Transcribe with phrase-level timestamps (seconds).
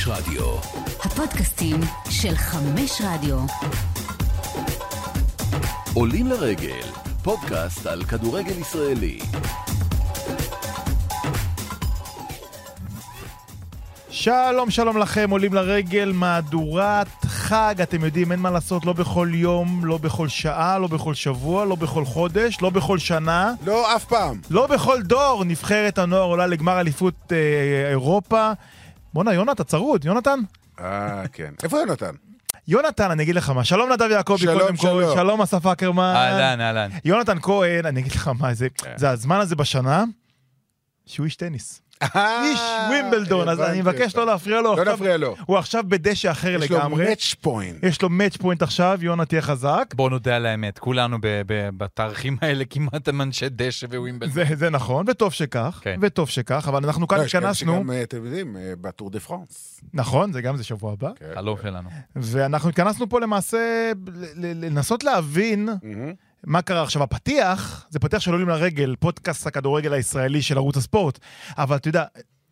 [0.00, 0.56] חמש רדיו.
[1.00, 3.38] הפודקאסטים של חמש רדיו.
[5.94, 6.86] עולים לרגל,
[7.22, 9.18] פודקאסט על כדורגל ישראלי.
[14.10, 19.84] שלום, שלום לכם, עולים לרגל, מהדורת חג, אתם יודעים, אין מה לעשות, לא בכל יום,
[19.84, 24.40] לא בכל שעה, לא בכל שבוע, לא בכל חודש, לא בכל שנה, לא, אף פעם.
[24.50, 28.52] לא בכל דור, נבחרת הנוער עולה לגמר אליפות אה, אירופה.
[29.14, 30.40] בואנה, יונה, אתה צרוד, יונתן?
[30.80, 31.54] אה, כן.
[31.62, 32.14] איפה יונתן?
[32.68, 35.16] יונתן, אני אגיד לך מה, שלום נדב יעקבי, שלום, קודם כל, שלום.
[35.16, 36.12] שלום אסף אקרמן.
[36.16, 36.90] אהלן, אהלן.
[37.04, 40.04] יונתן כהן, אני אגיד לך מה, זה, זה הזמן הזה בשנה
[41.06, 41.82] שהוא איש טניס.
[42.04, 44.16] איש ווימבלדון, אז אני מבקש.
[44.16, 44.76] לא להפריע לו.
[44.76, 45.36] לא נפריע לו.
[45.46, 47.04] הוא עכשיו בדשא אחר יש לו לגמרי.
[47.08, 47.84] מאץ' פוינט.
[47.84, 49.94] יש לו מאץ' פוינט עכשיו, יונה תהיה חזק.
[49.94, 54.34] בוא נודה על האמת, כולנו ב- ב- בתאריכים האלה כמעט הם אנשי דשא ווימבלדון.
[54.34, 55.98] זה, זה נכון, וטוב שכך, כן.
[56.02, 59.10] וטוב שכך, אבל אנחנו כאן לא, יש כאלה התכנסנו, שגם, אה, אתם יודעים, אה, בטור
[59.10, 59.80] דה פרנס.
[59.94, 61.10] נכון, זה גם זה שבוע הבא.
[61.34, 61.88] חלום שלנו.
[62.16, 65.68] ואנחנו התכנסנו פה למעשה ל- ל- לנסות להבין.
[66.44, 67.02] מה קרה עכשיו.
[67.02, 71.18] הפתיח, זה פתיח של עולים לרגל, פודקאסט הכדורגל הישראלי של ערוץ הספורט,
[71.58, 72.04] אבל אתה יודע,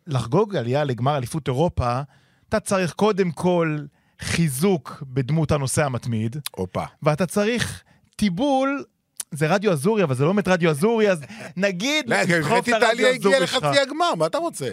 [0.07, 2.01] לחגוג עלייה לגמר אליפות אירופה,
[2.49, 3.77] אתה צריך קודם כל
[4.21, 6.83] חיזוק בדמות הנושא המתמיד, הופה.
[7.03, 7.83] ואתה צריך
[8.15, 8.83] טיבול,
[9.31, 11.21] זה רדיו אזורי, אבל זה לא באמת רדיו אזורי, אז
[11.57, 13.39] נגיד, לא, לדחוף חצי את הרדיו טליה הגיע.
[13.39, 14.69] לחצי הגמר, מה אתה רוצה?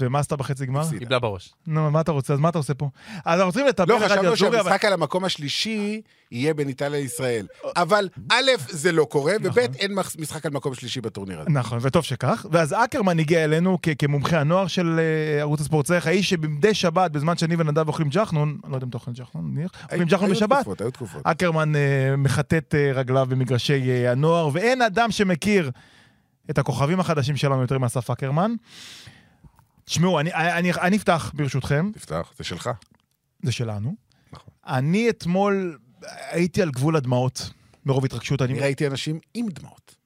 [0.00, 0.82] ומה עשתה בחצי גמר?
[0.98, 1.52] קיבלה בראש.
[1.66, 2.32] נו, מה אתה רוצה?
[2.34, 2.88] אז מה אתה עושה פה?
[3.24, 4.36] אז אנחנו רוצים לטפל לא, חשבנו.
[4.36, 6.00] שהמשחק על המקום השלישי
[6.32, 7.46] יהיה בין איטליה לישראל.
[7.76, 11.50] אבל א', זה לא קורה, וב', אין מח- משחק על מקום שלישי בטורניר הזה.
[11.50, 12.46] נכון, וטוב שכך.
[12.50, 17.36] ואז אקרמן הגיע אלינו כמומחה הנוער של אה, ערוץ הספורט צריך, האיש שמדי שבת, בזמן
[17.36, 20.56] שאני ונדב אוכלים ג'חנון, לא יודע אם אתה אוכל ג'חנון, נניח, אוכלים ג'חנון היו בשבת,
[20.58, 21.20] תקופות, היו תקופות.
[21.24, 21.72] אקרמן
[22.18, 25.70] מחטט אה, רגליו במגרשי אה, הנוער, ואין אדם שמכיר
[26.50, 28.54] את הכוכבים החדשים שלנו יותר מאסף אקרמן.
[29.84, 32.70] תשמעו, אני, אני, אני אפתח ברשותכם, תפתח, זה שלך.
[33.42, 33.94] זה שלנו.
[34.32, 34.54] נכון.
[34.66, 35.78] אני אתמול
[36.30, 37.50] הייתי על גבול הדמעות,
[37.86, 38.42] מרוב התרגשות.
[38.42, 39.96] אני אני ראיתי אנשים עם דמעות.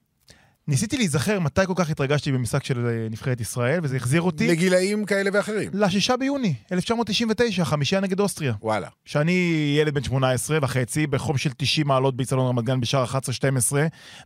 [0.69, 5.05] ניסיתי להיזכר מתי כל כך התרגשתי במשחק של אה, נבחרת ישראל, וזה החזיר אותי לגילאים
[5.05, 5.71] כאלה ואחרים.
[5.75, 8.53] לשישה ביוני, 1999, חמישייה נגד אוסטריה.
[8.63, 8.89] וואלה.
[9.05, 13.09] שאני ילד בן 18 וחצי, בחום של 90 מעלות באיצטדיון רמת גן בשער 11-12,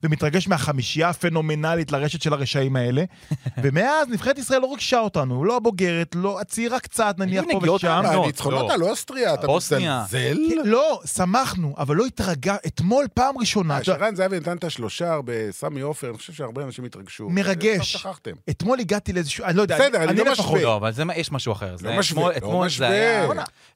[0.03, 3.05] ומתרגש מהחמישייה הפנומנלית לרשת של הרשעים האלה.
[3.63, 8.03] ומאז נבחרת ישראל לא ריגשה אותנו, לא הבוגרת, לא הצעירה קצת, נניח פה ושם.
[8.05, 8.75] לא, הניצחונות לא.
[8.75, 9.47] על אוסטריה, אתה.
[9.47, 10.37] מזלזל?
[10.65, 15.81] לא, שמחנו, אבל לא התרגע, אתמול פעם ראשונה, יודע, שרן זהבי נתן את השלושה בסמי
[15.81, 17.29] עופר, אני חושב שהרבה אנשים התרגשו.
[17.31, 18.07] מרגש.
[18.51, 20.63] אתמול הגעתי לאיזשהו, אני לא יודע, בסדר, אני לא לפחות- משווה.
[20.63, 21.77] לא, אבל זה, יש משהו אחר.
[21.77, 23.27] זה- לא משווה, לא משווה.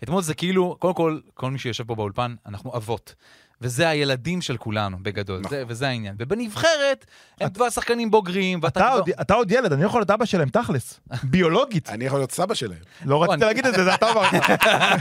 [0.02, 3.14] אתמול זה כאילו, קודם כל, כל מי שיושב פה באולפן, אנחנו אבות.
[3.60, 5.40] וזה הילדים של כולנו, בגדול.
[5.40, 5.50] נכון.
[5.50, 6.16] זה, וזה העניין.
[6.18, 7.06] ובנבחרת,
[7.40, 8.98] הם כבר שחקנים בוגרים, ואתה אתה כבר...
[8.98, 11.00] עוד- אתה עוד ילד, אני יכול להיות אבא שלהם, תכלס.
[11.30, 11.88] ביולוגית.
[11.88, 12.78] אני יכול להיות סבא שלהם.
[13.04, 14.32] לא רציתי להגיד את זה, זה אתה אמרת.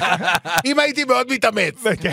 [0.66, 1.84] אם הייתי מאוד מתאמץ.
[2.02, 2.10] כן.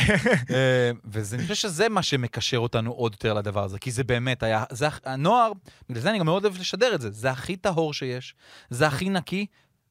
[0.51, 4.43] אה, וזה, אני חושב שזה מה שמקשר אותנו עוד יותר לדבר הזה, כי זה באמת
[4.43, 5.53] היה, זה, הנוער,
[5.89, 8.35] בגלל זה אני גם מאוד אוהב לשדר את זה, זה הכי טהור שיש,
[8.71, 9.47] זה הכי נקי,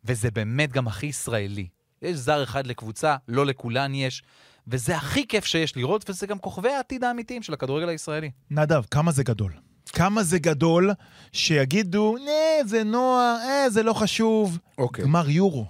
[0.06, 1.68] וזה באמת גם הכי ישראלי.
[2.02, 4.24] יש זר אחד לקבוצה, לא לכולן יש,
[4.68, 8.32] וזה הכי כיף שיש לראות, וזה גם כוכבי העתיד האמיתיים של הכדורגל הישראלי.
[8.52, 9.52] נדב, כמה זה גדול.
[9.94, 10.92] כמה זה גדול
[11.32, 14.58] שיגידו, נה, זה נוער, אה, זה לא חשוב.
[14.78, 15.06] אוקיי.
[15.06, 15.66] גמר יורו.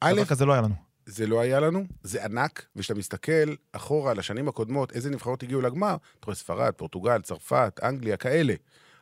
[0.00, 0.74] א', דבר כזה לא היה לנו.
[1.06, 5.96] זה לא היה לנו, זה ענק, וכשאתה מסתכל אחורה לשנים הקודמות, איזה נבחרות הגיעו לגמר,
[6.20, 8.54] אתה רואה ספרד, פורטוגל, צרפת, אנגליה, כאלה.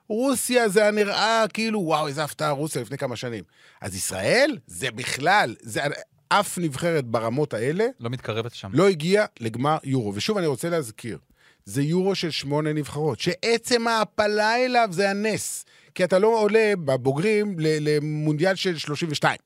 [0.09, 3.45] רוסיה זה היה נראה כאילו, וואו, איזה הפתעה רוסיה לפני כמה שנים.
[3.81, 5.81] אז ישראל, זה בכלל, זה
[6.29, 8.71] אף נבחרת ברמות האלה לא מתקרבת לשם.
[8.73, 10.13] לא הגיע לגמר יורו.
[10.15, 11.19] ושוב, אני רוצה להזכיר,
[11.65, 15.65] זה יורו של שמונה נבחרות, שעצם ההעפלה אליו זה הנס.
[15.95, 19.37] כי אתה לא עולה בבוגרים למונדיאל של 32,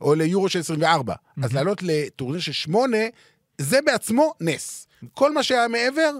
[0.00, 1.14] או ליורו של 24.
[1.42, 2.98] אז לעלות לטורניר של שמונה,
[3.58, 4.86] זה בעצמו נס.
[5.14, 6.10] כל מה שהיה מעבר,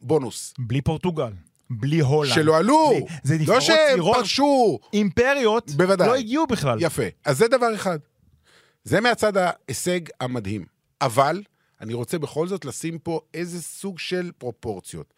[0.00, 0.54] בונוס.
[0.58, 1.32] בלי פורטוגל,
[1.70, 2.34] בלי הולנד.
[2.34, 3.98] שלא עלו, בלי- זה לא שהם.
[4.14, 4.78] פרשו.
[4.92, 6.08] אימפריות בוודאי.
[6.08, 6.78] לא הגיעו בכלל.
[6.80, 7.02] יפה.
[7.24, 7.98] אז זה דבר אחד.
[8.84, 10.64] זה מהצד ההישג המדהים.
[11.00, 11.42] אבל
[11.80, 15.14] אני רוצה בכל זאת לשים פה איזה סוג של פרופורציות.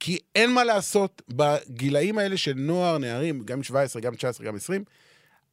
[0.00, 4.84] כי אין מה לעשות בגילאים האלה של נוער, נערים, גם 17, גם 19, גם 20,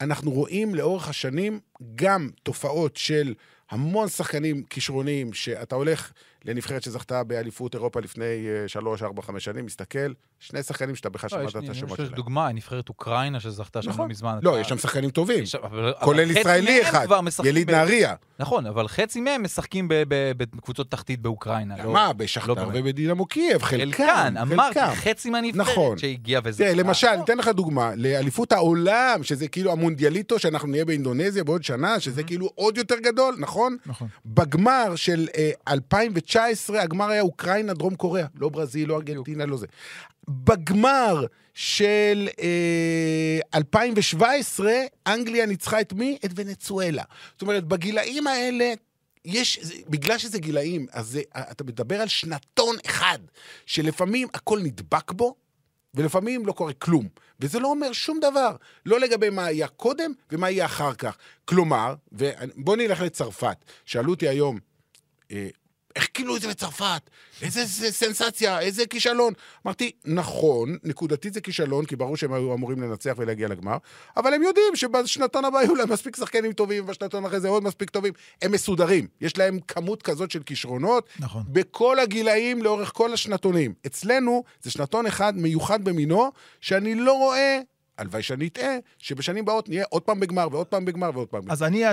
[0.01, 1.59] אנחנו רואים לאורך השנים
[1.95, 3.33] גם תופעות של
[3.69, 6.11] המון שחקנים כישרוניים, שאתה הולך
[6.45, 9.99] לנבחרת שזכתה באליפות אירופה לפני אה, שלוש, ארבע, חמש שנים, מסתכל,
[10.39, 12.15] שני שחקנים שאתה בכלל לא, שמעת יש את השמות יש שלהם.
[12.15, 14.09] דוגמה, נבחרת אוקראינה שזכתה שם לא נכון.
[14.09, 14.39] מזמן.
[14.43, 15.55] לא, יש שם שחקנים טובים, יש-
[16.01, 17.07] כולל ישראלי אחד,
[17.43, 18.15] יליד נהריה.
[18.39, 21.83] נכון, אבל חצי מהם משחקים ב- ב- בקבוצות תחתית באוקראינה.
[21.83, 22.67] לא- מה, לא בשכתר באמת.
[22.73, 24.79] ובדינמו קייב, חלקם, אמרתי.
[24.95, 25.97] חצי מהנבחרת נכון.
[25.97, 26.63] שהגיעה וזה.
[26.63, 31.63] תראה, למשל, אני אתן לך דוגמה, לאליפות העולם, שזה כאילו המונדיאליטו, שאנחנו נהיה באינדונזיה בעוד
[31.63, 33.77] שנה, שזה כאילו עוד יותר גדול, נכון?
[33.85, 34.07] נכון.
[34.25, 35.51] בגמר של אה,
[36.35, 39.67] 2019, הגמר היה אוקראינה, דרום קוריאה, לא ברזיל, לא ארגנטינה, לא זה.
[40.27, 44.71] בגמר של אה, 2017,
[45.07, 46.17] אנגליה ניצחה את מי?
[46.25, 47.03] את ונצואלה.
[47.33, 48.73] זאת אומרת, בגילאים האלה...
[49.25, 51.21] יש, זה, בגלל שזה גילאים, אז זה,
[51.51, 53.19] אתה מדבר על שנתון אחד,
[53.65, 55.35] שלפעמים הכל נדבק בו,
[55.93, 57.07] ולפעמים לא קורה כלום.
[57.39, 61.17] וזה לא אומר שום דבר, לא לגבי מה היה קודם ומה יהיה אחר כך.
[61.45, 64.59] כלומר, ובוא נלך לצרפת, שאלו אותי היום,
[65.31, 65.47] אה,
[65.95, 67.09] איך כאילו זה בצרפת?
[67.41, 69.33] איזה זה סנסציה, איזה כישלון.
[69.65, 73.77] אמרתי, נכון, נקודתית זה כישלון, כי ברור שהם היו אמורים לנצח ולהגיע לגמר,
[74.17, 77.89] אבל הם יודעים שבשנתון הבא יהיו להם מספיק שחקנים טובים, ובשנתון אחרי זה עוד מספיק
[77.89, 78.13] טובים.
[78.41, 81.43] הם מסודרים, יש להם כמות כזאת של כישרונות, נכון.
[81.47, 83.73] בכל הגילאים לאורך כל השנתונים.
[83.85, 86.31] אצלנו זה שנתון אחד מיוחד במינו,
[86.61, 87.59] שאני לא רואה,
[87.97, 91.53] הלוואי שאני אטעה, שבשנים באות נהיה עוד פעם בגמר ועוד פעם בגמר ועוד פעם בגמר.
[91.53, 91.85] אז אני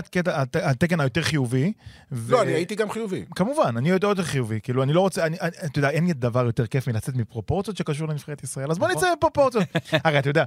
[0.62, 1.72] התקן היותר חיובי.
[2.12, 3.24] ו- לא, אני הייתי גם חיובי.
[3.34, 4.60] כמובן, אני עוד יותר חיובי.
[4.62, 5.36] כאילו, אני לא רוצה, אני,
[5.66, 8.70] אתה יודע, אין לי דבר יותר כיף מלצאת מפרופורציות שקשור לנבחרת ישראל.
[8.70, 8.98] אז בוא נכון.
[8.98, 9.64] נצא מפרופורציות.
[10.04, 10.44] הרי אתה יודע,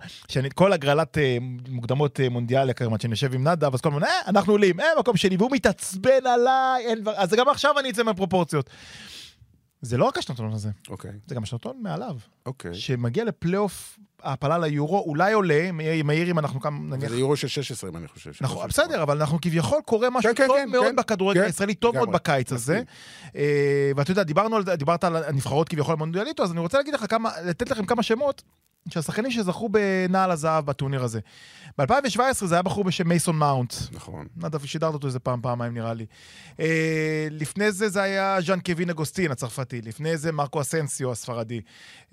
[0.55, 1.37] כל הגרלת אה,
[1.69, 4.85] מוקדמות אה, מונדיאל, כמובן, שאני יושב עם נדב, אז כל הזמן, אה, אנחנו עולים, אה,
[4.99, 8.69] מקום שני, והוא מתעצבן עליי, אין דבר, אז גם עכשיו אני אצא מפרופורציות.
[9.81, 12.17] זה לא רק השנתון הזה, אוקיי, זה גם השנתון מעליו.
[12.45, 12.73] אוקיי.
[12.73, 15.69] שמגיע לפלייאוף העפלה ליורו, אולי עולה,
[16.03, 17.09] מהיר אם אנחנו כאן, נניח...
[17.09, 18.31] זה יורו של 16, אם אני חושב.
[18.41, 21.45] נכון, בסדר, אבל אנחנו כביכול קורה משהו כן, כן, טוב כן, מאוד כן, בכדורגל כן,
[21.45, 22.81] הישראלי, טוב מאוד בקיץ הזה.
[23.35, 26.93] אה, ואתה יודע, דיברנו על זה, דיברת על הנבחרות כביכול המונדיאליטו, אז אני רוצה להגיד
[26.93, 28.43] לך כמה, לתת לכם כמה שמות
[28.89, 31.19] של השחקנים שזכו בנעל הזהב בטורניר הזה.
[31.77, 33.73] ב-2017 זה היה בחור בשם מייסון מאונט.
[33.91, 34.27] נכון.
[34.37, 36.05] נדב, שידרת אותו איזה פעם, פעמיים נראה לי.
[36.59, 41.61] אה, לפני זה זה היה ז'אן קווין אגוסטין הצרפתי, לפני זה מרקו אסנסיו הספרדי.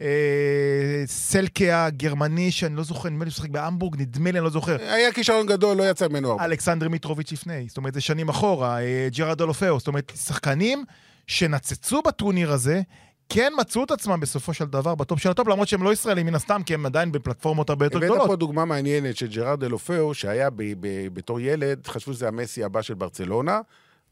[0.01, 4.51] אה, סלקה הגרמני, שאני לא זוכר, נדמה לי שהוא משחק בהמבורג, נדמה לי, אני לא
[4.51, 4.77] זוכר.
[4.81, 6.45] היה כישרון גדול, לא יצא ממנו הרבה.
[6.45, 10.85] אלכסנדר מיטרוביץ' לפני, זאת אומרת, זה שנים אחורה, אה, ג'רד אולופאו, זאת אומרת, שחקנים
[11.27, 12.81] שנצצו בטורניר הזה,
[13.29, 16.35] כן מצאו את עצמם בסופו של דבר בטופ של הטופ, למרות שהם לא ישראלים מן
[16.35, 18.27] הסתם, כי הם עדיין בפלטפורמות הרבה יותר הבאמת גדולות.
[18.29, 22.83] פה דוגמה מעניינת של ג'רארד אלופאו, שהיה ב- ב- בתור ילד, חשבו שזה המסי הבא
[22.83, 23.61] של ברצלונה,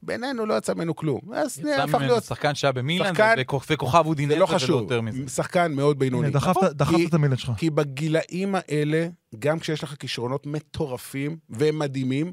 [0.03, 1.21] בינינו לא יצא ממנו כלום.
[1.35, 4.91] אז הפך ממנו להיות, שחקן שהיה במילאן, וכוכ- וכוכב אודי זה נטו, לא חשוב.
[5.29, 6.31] שחקן מאוד בינוני.
[6.31, 7.53] דחפת נכון, את המילד שלך.
[7.57, 9.07] כי בגילאים האלה,
[9.39, 12.33] גם כשיש לך כישרונות מטורפים ומדהימים,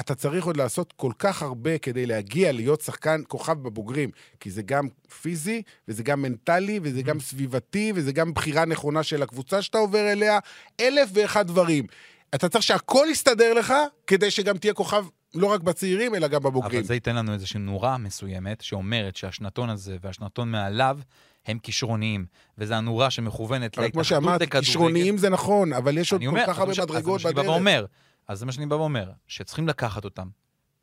[0.00, 4.10] אתה צריך עוד לעשות כל כך הרבה כדי להגיע להיות שחקן כוכב בבוגרים.
[4.40, 4.88] כי זה גם
[5.22, 10.12] פיזי, וזה גם מנטלי, וזה גם סביבתי, וזה גם בחירה נכונה של הקבוצה שאתה עובר
[10.12, 10.38] אליה.
[10.80, 11.86] אלף ואחד דברים.
[12.34, 13.74] אתה צריך שהכל יסתדר לך,
[14.06, 15.04] כדי שגם תהיה כוכב
[15.34, 16.78] לא רק בצעירים, אלא גם בבוגרים.
[16.78, 20.98] אבל זה ייתן לנו איזושהי נורה מסוימת, שאומרת שהשנתון הזה והשנתון מעליו
[21.46, 22.26] הם כישרוניים,
[22.58, 24.66] וזו הנורה שמכוונת אבל כמו להתאחדות שאמרתי, לכדורגל.
[24.66, 27.46] כישרוניים זה נכון, אבל יש עוד אני כל אומר, כך הרבה מדרגות בדרך.
[27.46, 27.86] ואומר,
[28.28, 30.28] אז זה מה שאני בא ואומר, שצריכים לקחת אותם,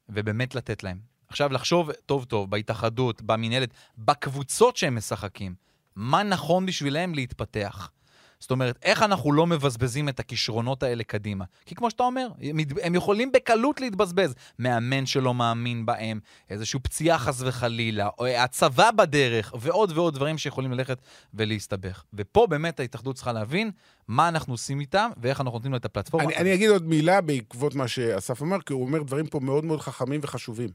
[0.09, 0.99] ובאמת לתת להם.
[1.27, 5.55] עכשיו, לחשוב טוב טוב, בהתאחדות, במינהלת, בקבוצות שהם משחקים,
[5.95, 7.91] מה נכון בשבילם להתפתח.
[8.39, 11.45] זאת אומרת, איך אנחנו לא מבזבזים את הכישרונות האלה קדימה?
[11.65, 14.35] כי כמו שאתה אומר, הם, הם יכולים בקלות להתבזבז.
[14.59, 16.19] מאמן שלא מאמין בהם,
[16.49, 21.01] איזושהי פציעה חס וחלילה, או הצבא בדרך, ועוד ועוד דברים שיכולים ללכת
[21.33, 22.03] ולהסתבך.
[22.13, 23.71] ופה באמת ההתאחדות צריכה להבין
[24.07, 26.25] מה אנחנו עושים איתם, ואיך אנחנו נותנים לו את הפלטפורמה.
[26.25, 29.65] אני, אני אגיד עוד מילה בעקבות מה שאסף אומר, כי הוא אומר דברים פה מאוד
[29.65, 30.69] מאוד חכמים וחשובים.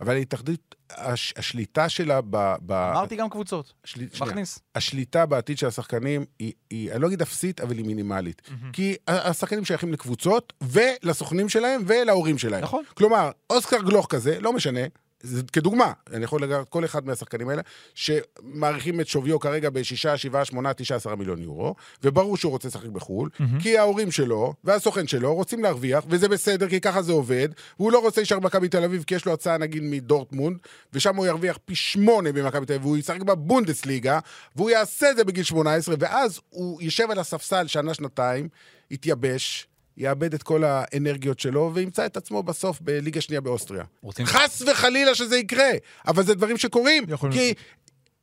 [0.00, 2.54] אבל ההתאחדות, הש, השליטה שלה ב...
[2.66, 4.58] ב אמרתי גם קבוצות, שנייה, מכניס.
[4.74, 8.42] השליטה בעתיד של השחקנים היא, היא, אני לא אגיד אפסית, אבל היא מינימלית.
[8.72, 12.62] כי ה- השחקנים שייכים לקבוצות, ולסוכנים שלהם, ולהורים שלהם.
[12.62, 12.84] נכון.
[12.94, 14.80] כלומר, אוסקר גלוך כזה, לא משנה,
[15.22, 17.62] זה כדוגמה, אני יכול לגעת כל אחד מהשחקנים האלה,
[17.94, 22.86] שמעריכים את שוויו כרגע ב-6, 7, 8, 9, 10 מיליון יורו, וברור שהוא רוצה לשחק
[22.86, 23.30] בחו"ל,
[23.62, 27.48] כי ההורים שלו והסוכן שלו רוצים להרוויח, וזה בסדר, כי ככה זה עובד,
[27.78, 30.58] והוא לא רוצה להישאר במכבי תל אביב, כי יש לו הצעה נגיד מדורטמונד,
[30.92, 34.18] ושם הוא ירוויח פי שמונה במכבי תל אביב, והוא ישחק בבונדסליגה,
[34.56, 38.48] והוא יעשה את זה בגיל 18, ואז הוא יישב על הספסל שנה-שנתיים,
[38.90, 39.68] יתייבש.
[39.98, 43.84] יאבד את כל האנרגיות שלו, וימצא את עצמו בסוף בליגה שנייה באוסטריה.
[44.02, 45.70] רוצים- חס וחלילה שזה יקרה,
[46.06, 47.04] אבל זה דברים שקורים.
[47.08, 47.54] יכולים כי...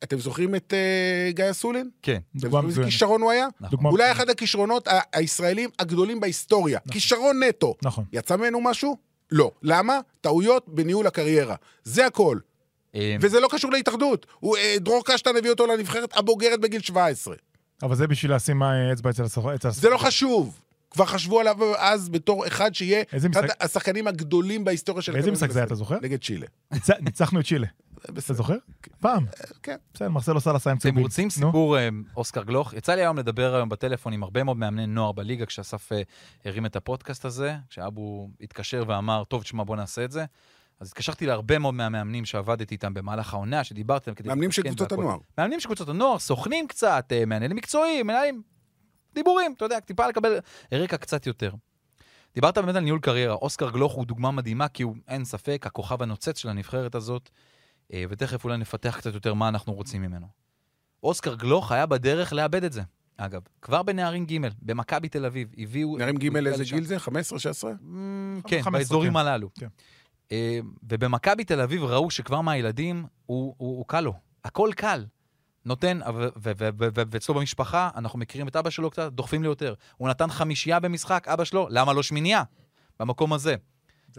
[0.04, 1.90] אתם זוכרים את uh, גיא אסולין?
[2.02, 2.12] כן.
[2.30, 2.84] אתם דוגמה זוכרים איזה.
[2.84, 3.46] כישרון הוא היה?
[3.70, 4.12] דוגמה אולי.
[4.12, 6.78] אחד הכישרונות ה- הישראלים הגדולים בהיסטוריה.
[6.90, 7.74] כישרון נטו.
[7.82, 8.04] נכון.
[8.12, 8.96] יצא ממנו משהו?
[9.32, 9.50] לא.
[9.62, 9.98] למה?
[10.20, 11.54] טעויות בניהול הקריירה.
[11.84, 12.38] זה הכל.
[12.94, 14.26] אה, וזה לא קשור להתאחדות.
[14.40, 17.34] הוא, אה, דרור קשטן הביא אותו לנבחרת הבוגרת בגיל 17.
[17.82, 19.50] אבל זה בשביל לשים אה, אצבע אצל הסוכן.
[19.70, 20.60] זה לא חשוב.
[20.90, 25.12] כבר חשבו עליו אז בתור אחד שיהיה אחד משחק- השחקנים הגדולים בהיסטוריה של...
[25.12, 25.74] באיזה משחק זה היה, אתה.
[25.74, 25.98] זוכר?
[26.02, 26.46] נגד צ'ילה.
[26.74, 27.66] ניצ- ניצחנו את צ'ילה.
[28.04, 28.36] אתה בסדר.
[28.36, 28.56] זוכר?
[29.00, 29.26] פעם.
[29.62, 29.76] כן.
[29.94, 31.02] בסדר, מרסלו סאלס היה עם אתם צהובים.
[31.04, 31.30] רוצים.
[31.30, 32.74] סיפור אה, אוסקר גלוך?
[32.74, 36.02] יצא לי היום לדבר היום בטלפון עם הרבה מאוד מאמני נוער בליגה, כשאסף אה,
[36.44, 40.24] הרים את הפודקאסט הזה, כשאבו התקשר ואמר, טוב, תשמע, בוא נעשה את זה.
[40.80, 44.28] אז התקשרתי להרבה מאוד מהמאמנים שעבדתי איתם במהלך העונה, שדיברתי איתם כדי...
[44.28, 44.92] מאמנים של קבוצות.
[44.92, 45.16] הנוער.
[45.38, 48.42] מאמנים של קבוצות הנוער, סוכנים קצת, אה, מנהלים מקצועיים, מנהלים
[49.16, 50.38] דיבורים, אתה יודע, טיפה לקבל
[50.72, 51.52] רקע קצת יותר.
[52.34, 53.34] דיברת באמת על ניהול קריירה.
[53.34, 57.30] אוסקר גלוך הוא דוגמה מדהימה, כי הוא, אין ספק, הכוכב הנוצץ של הנבחרת הזאת,
[57.92, 60.26] אה, ותכף אולי נפתח קצת יותר מה אנחנו רוצים ממנו.
[61.02, 62.82] אוסקר גלוך היה בדרך לאבד את זה.
[63.16, 65.96] אגב, כבר בנערים ג', במכבי תל אביב, הביאו...
[65.98, 66.64] נערים ג' איזה.
[66.64, 66.98] גיל זה?
[66.98, 67.70] 15, 16?
[67.70, 69.16] אמ, כן, 15, באזורים כן.
[69.16, 69.48] הללו.
[69.54, 69.68] כן.
[70.32, 74.14] אה, ובמכבי תל אביב ראו שכבר מהילדים הוא, הוא, הוא קל לו.
[74.44, 75.04] הכל קל.
[75.66, 79.42] נותן, ו- ו- ו- ו- ו- ואצלו במשפחה, אנחנו מכירים את אבא שלו קצת, דוחפים
[79.42, 79.74] לי יותר.
[79.96, 82.42] הוא נתן חמישייה במשחק, אבא שלו, למה לא שמינייה?
[83.00, 83.54] במקום הזה.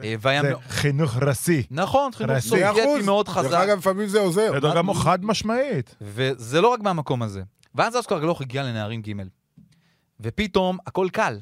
[0.03, 1.63] אה, והיה זה מאוד- חינוך רסי.
[1.71, 2.47] נכון, חינוך רסי.
[2.49, 3.05] סובייטי אחוז.
[3.05, 3.53] מאוד דרך חזק.
[3.63, 4.51] אגב, לפעמים זה עוזר.
[4.61, 5.95] זה גם חד משמעית.
[6.01, 7.43] וזה לא רק מהמקום הזה.
[7.75, 9.11] ואז אוסקר גלוך הגיע לנערים ג',
[10.19, 11.39] ופתאום הכל קל.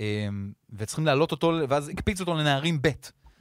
[0.00, 2.88] אמ, וצריכים להעלות אותו, ואז הקפיצו אותו לנערים ב',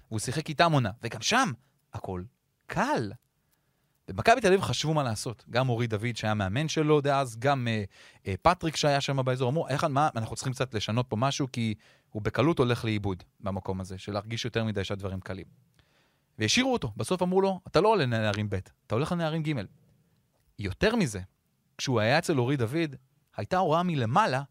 [0.10, 1.52] והוא שיחק איתם עונה, וגם שם
[1.94, 2.22] הכל
[2.68, 3.12] קל.
[4.08, 5.46] במכבי תל אביב חשבו מה לעשות.
[5.50, 7.84] גם אורי דוד שהיה מאמן שלו דאז, גם אה,
[8.28, 11.74] אה, פטריק שהיה שם באזור, אמרו, איך, מה, אנחנו צריכים קצת לשנות פה משהו, כי
[12.10, 15.46] הוא בקלות הולך לאיבוד במקום הזה, של להרגיש יותר מדי שהדברים קלים.
[16.40, 18.56] והשאירו אותו, בסוף אמרו לו, אתה לא עולה לנערים ב',
[18.88, 19.54] אתה הולך לנערים ג'.
[20.60, 21.20] יותר מזה,
[21.78, 22.96] כשהוא היה אצל אורי דוד,
[23.38, 24.42] הייתה הוראה מלמעלה,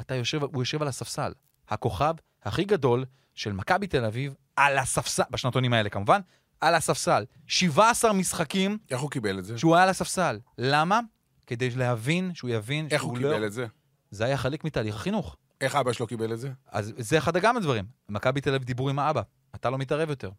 [0.00, 1.32] אתה יושב, הוא יושב על הספסל.
[1.68, 6.20] הכוכב הכי גדול של מכבי תל אביב, על הספסל, בשנתונים האלה כמובן,
[6.62, 7.24] על הספסל.
[7.46, 9.58] 17 משחקים איך הוא קיבל את זה?
[9.58, 10.38] שהוא היה על הספסל.
[10.58, 11.00] למה?
[11.46, 13.28] כדי להבין, שהוא יבין איך שהוא הוא לא...
[13.28, 13.66] קיבל את זה?
[14.10, 15.36] זה היה חלק מתהליך החינוך.
[15.60, 16.50] איך אבא שלו קיבל את זה?
[16.68, 17.84] אז זה אחד גם הדברים.
[18.08, 19.22] מכבי תל אביב דיברו עם האבא,
[19.54, 20.30] אתה לא מתערב יותר.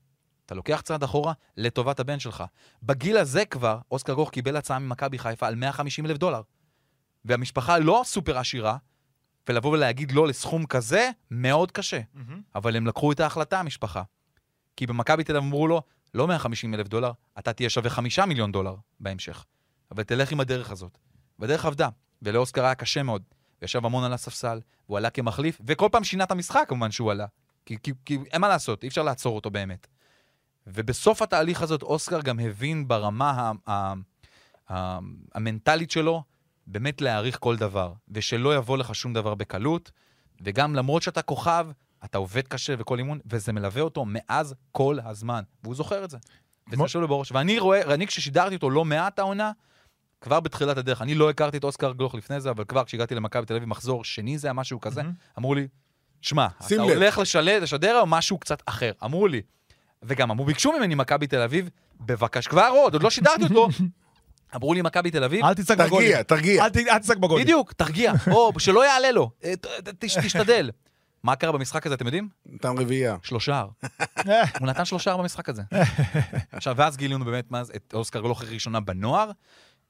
[0.45, 2.43] אתה לוקח צעד אחורה לטובת הבן שלך.
[2.83, 6.41] בגיל הזה כבר, אוסקר גוך קיבל הצעה ממכבי חיפה על 150 אלף דולר.
[7.25, 8.77] והמשפחה לא סופר עשירה,
[9.49, 11.99] ולבוא ולהגיד לא לסכום כזה, מאוד קשה.
[12.55, 14.03] אבל הם לקחו את ההחלטה, המשפחה.
[14.75, 15.81] כי במכבי תל אביב אמרו לו,
[16.13, 19.45] לא 150 אלף דולר, אתה תהיה שווה 5 מיליון דולר בהמשך.
[19.91, 20.97] אבל תלך עם הדרך הזאת.
[21.39, 21.89] והדרך עבדה,
[22.21, 23.23] ולאוסקר היה קשה מאוד.
[23.61, 27.25] ישב המון על הספסל, הוא עלה כמחליף, וכל פעם שינה את המשחק כמובן שהוא עלה.
[27.65, 29.87] כי, כי, כי אין מה לעשות, אי אפשר לעצור אותו באמת.
[30.67, 33.93] ובסוף התהליך הזאת אוסקר גם הבין ברמה ה- ה-
[34.73, 34.99] ה-
[35.35, 36.23] המנטלית שלו
[36.67, 39.91] באמת להעריך כל דבר, ושלא יבוא לך שום דבר בקלות,
[40.41, 41.67] וגם למרות שאתה כוכב,
[42.05, 46.17] אתה עובד קשה וכל אימון, וזה מלווה אותו מאז כל הזמן, והוא זוכר את זה.
[46.71, 47.31] וזה יושב לו בראש.
[47.31, 49.51] ואני רואה, אני כששידרתי אותו לא מעט העונה,
[50.21, 53.45] כבר בתחילת הדרך, אני לא הכרתי את אוסקר גלוך לפני זה, אבל כבר כשהגעתי למכבי
[53.45, 55.01] תל אביב, מחזור שני זה היה משהו כזה,
[55.37, 55.67] אמרו לי,
[56.21, 58.91] שמע, אתה לב." הולך לשל- לשדר או משהו קצת אחר?
[59.03, 59.41] אמרו לי.
[60.03, 61.69] וגם אמרו, ביקשו ממני מכבי תל אביב,
[62.01, 63.67] בבקשה, כבר עוד, עוד לא שידרתי אותו.
[64.55, 66.07] אמרו לי מכבי תל אביב, אל תצעק בגולים.
[66.23, 66.65] תרגיע, תרגיע.
[66.95, 67.43] אל תצעק בגולים.
[67.45, 70.69] בדיוק, תרגיע, או שלא יעלה לו, אה, ת- ת- תש- תשתדל.
[71.23, 72.29] מה קרה במשחק הזה, אתם יודעים?
[72.45, 73.15] נתן רביעייה.
[73.23, 73.65] שלושה.
[74.59, 75.61] הוא נתן שלושה במשחק הזה.
[76.51, 79.31] עכשיו, ואז גילינו באמת מה זה- את אוסקר גלוך ראשונה בנוער,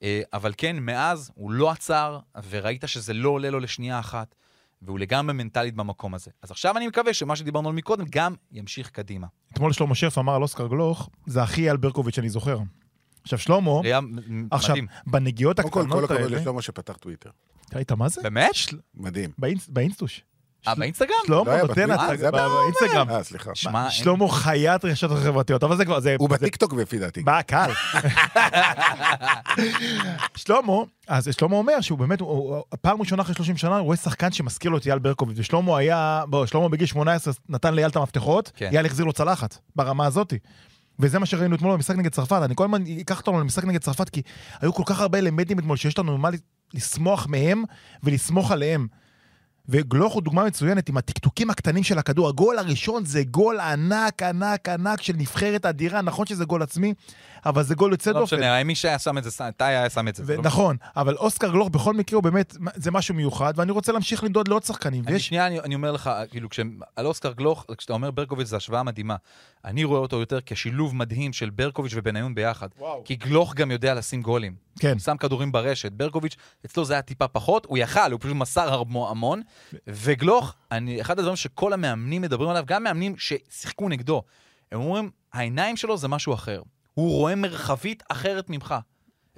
[0.03, 4.35] אה, אבל כן, מאז הוא לא עצר, וראית שזה לא עולה לו לשנייה אחת,
[4.81, 6.31] והוא לגמרי מנטלית במקום הזה.
[6.41, 9.27] אז עכשיו אני מקווה שמה שדיברנו על מקודם גם ימשיך קדימה.
[9.53, 12.59] אתמול שלמה שרף אמר על אוסקר גלוך, זה הכי אייל ברקוביץ' שאני זוכר.
[13.23, 13.71] עכשיו, שלמה,
[14.51, 14.87] עכשיו, מדהים.
[15.07, 16.37] בנגיעות קודם כל, כל הקטנות הכבוד האלה...
[16.41, 17.29] לשלמה שפתח טוויטר.
[17.75, 18.21] ראית מה זה?
[18.21, 18.55] באמת?
[18.55, 19.29] של- מדהים.
[19.37, 20.21] באינס- באינסטוש.
[20.67, 21.15] אה, באינסטגרם?
[21.27, 23.09] לא שלמה היה נותן הצגה באינסטגרם.
[23.09, 23.51] אה, סליחה.
[23.89, 25.99] שלמה חיית רשתות החברתיות, אבל זה כבר.
[26.17, 27.23] הוא בטיקטוק לפי דעתי.
[27.23, 27.71] בא, קל.
[30.35, 30.73] שלמה,
[31.07, 32.19] אז שלמה אומר שהוא באמת,
[32.81, 36.23] פעם ראשונה אחרי 30 שנה, הוא רואה שחקן שמזכיר לו את אייל ברקוביץ', ושלמה היה,
[36.27, 38.69] בוא, שלמה בגיל 18 נתן לאייל את המפתחות, כן.
[38.71, 40.37] אייל החזיר לו צלחת, ברמה הזאתי.
[40.99, 44.09] וזה מה שראינו אתמול במשחק נגד צרפת, אני כל הזמן אקח אותנו למשחק נגד צרפת,
[44.09, 44.21] כי
[44.61, 46.29] היו כל כך הרבה אלמנטים אתמול שיש לנו מה
[46.73, 47.63] לשמוח מהם
[48.03, 48.87] ולסמוך עליהם.
[49.69, 52.27] וגלוך הוא דוגמה מצוינת עם הטקטוקים הקטנים של הכדור.
[52.29, 56.01] הגול הראשון זה גול ענק, ענק, ענק של נבחרת אדירה.
[56.01, 56.93] נכון שזה גול עצמי,
[57.45, 58.35] אבל זה גול יוצא לא דופן.
[58.35, 60.25] משנה, מי שהיה שם את זה, טאי היה שם את זה.
[60.25, 63.91] זה לא נכון, אבל אוסקר גלוך בכל מקרה הוא באמת, זה משהו מיוחד, ואני רוצה
[63.91, 65.03] להמשיך למדוד לעוד שחקנים.
[65.03, 65.27] אני, ויש...
[65.27, 66.59] שנייה, אני, אני אומר לך, כאילו, כש,
[66.95, 69.15] על אוסקר גלוך, כשאתה אומר ברקוביץ' זו השוואה מדהימה.
[69.65, 72.67] אני רואה אותו יותר כשילוב מדהים של ברקוביץ' ובניון ביחד.
[72.79, 73.01] וואו.
[73.05, 74.53] כי גלוך גם יודע לשים גולים.
[74.79, 74.99] כן.
[74.99, 75.91] שם כדורים ברשת.
[75.91, 79.41] ברקוביץ', אצלו זה היה טיפה פחות, הוא יכל, הוא פשוט מסר המון.
[79.87, 84.23] וגלוך, אני, אחד הדברים שכל המאמנים מדברים עליו, גם מאמנים ששיחקו נגדו,
[84.71, 86.61] הם אומרים, העיניים שלו זה משהו אחר.
[86.93, 88.75] הוא רואה מרחבית אחרת ממך,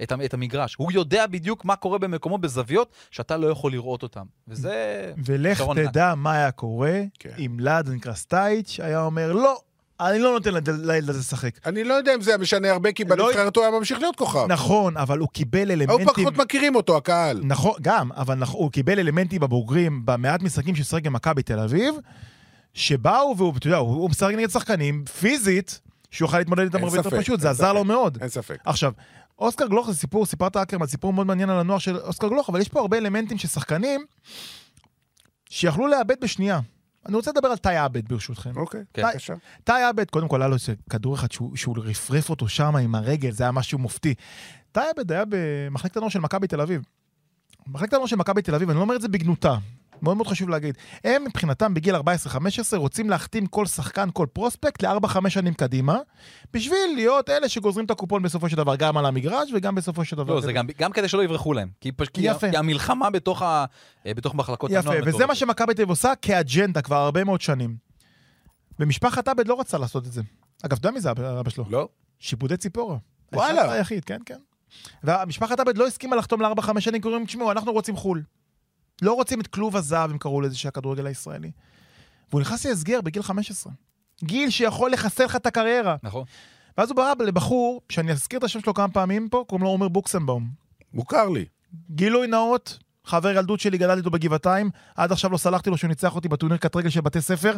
[0.02, 0.74] את, את המגרש.
[0.74, 4.24] הוא יודע בדיוק מה קורה במקומות, בזוויות, שאתה לא יכול לראות אותם.
[4.48, 5.12] וזה...
[5.24, 5.90] ולך יתרון ענק.
[5.90, 7.34] תדע מה היה קורה כן.
[7.38, 9.60] אם לאדן קרסטייץ' היה אומר, לא,
[10.00, 11.50] אני לא נותן לד- לילד הזה לשחק.
[11.66, 14.46] אני לא יודע אם זה משנה הרבה, כי לא- בנבחרת הוא היה ממשיך להיות כוכב.
[14.48, 16.06] נכון, אבל הוא קיבל היו אלמנטים...
[16.06, 17.40] פחות מכירים אותו, הקהל.
[17.44, 21.94] נכון, גם, אבל הוא קיבל אלמנטים בבוגרים, במעט משחקים ששיחק במכבי תל אביב,
[22.74, 27.20] שבאו והוא, אתה יודע, הוא משחק נגד שחקנים, פיזית, שהוא יוכל להתמודד איתם הרבה יותר
[27.20, 27.84] פשוט, זה עזר לו.
[27.84, 28.18] מאוד.
[28.20, 28.56] אין ספק.
[28.64, 28.92] עכשיו,
[29.38, 32.60] אוסקר גלוך זה סיפור, סיפרת אקרמן, סיפור מאוד מעניין על הנוער של אוסקר גלוך, אבל
[32.60, 34.04] יש פה הרבה אלמנטים של שחקנים
[35.50, 36.60] שיכלו לאבד בשנייה.
[37.08, 38.56] אני רוצה לדבר על תאי עבד ברשותכם.
[38.56, 38.84] אוקיי.
[38.98, 39.34] בבקשה.
[39.64, 42.94] תאי עבד, קודם כל היה לו איזה כדור אחד שהוא, שהוא רפרף אותו שם עם
[42.94, 44.14] הרגל, זה היה משהו מופתי.
[44.72, 46.82] תאי עבד היה במחלקת הנוער של מכבי תל אביב.
[47.66, 49.56] מחלקת הנוער של מכבי תל אביב, אני לא אומר את זה בגנותה,
[50.02, 50.76] מאוד מאוד חשוב להגיד.
[51.04, 51.98] הם מבחינתם בגיל 14-15
[52.76, 55.98] רוצים להחתים כל שחקן, כל פרוספקט ל-4-5 שנים קדימה,
[56.52, 60.16] בשביל להיות אלה שגוזרים את הקופון בסופו של דבר, גם על המגרש וגם בסופו של
[60.16, 60.34] דבר.
[60.34, 61.68] לא, זה גם, גם כדי שלא יברחו להם.
[61.80, 62.50] כי, כי, יפה.
[62.50, 63.64] כי המלחמה בתוך, ה,
[64.06, 65.28] אה, בתוך מחלקות יפה, הנוער וזה מטורפת.
[65.28, 67.76] מה שמכבי תל אביב עושה כאג'נדה כבר הרבה מאוד שנים.
[68.78, 70.22] ומשפחת עבד לא רצה לעשות את זה.
[70.62, 71.64] אגב, אתה יודע מי זה אבא שלו?
[71.70, 71.88] לא?
[72.18, 72.96] שיפודי ציפורה.
[73.32, 73.72] וואלה.
[73.72, 74.38] היחיד, כן, כן.
[75.02, 78.22] והמשפחת עבד לא הסכימה לחתום ל-4-5 שנים, כי אומרים, תשמעו, אנחנו רוצים חו"ל.
[79.02, 81.50] לא רוצים את כלוב הזהב, הם קראו לזה, של הכדורגל הישראלי.
[82.30, 83.72] והוא נכנס להסגר בגיל 15.
[84.24, 85.96] גיל שיכול לחסל לך את הקריירה.
[86.02, 86.24] נכון.
[86.78, 89.88] ואז הוא ברא לבחור, שאני אזכיר את השם שלו כמה פעמים פה, קוראים לו עומר
[89.88, 90.48] בוקסנבאום.
[90.92, 91.44] מוכר לי.
[91.90, 96.14] גילוי נאות, חבר ילדות שלי, גדלתי איתו בגבעתיים, עד עכשיו לא סלחתי לו שהוא ניצח
[96.14, 97.56] אותי בטורניר קט רגל של בתי ספר.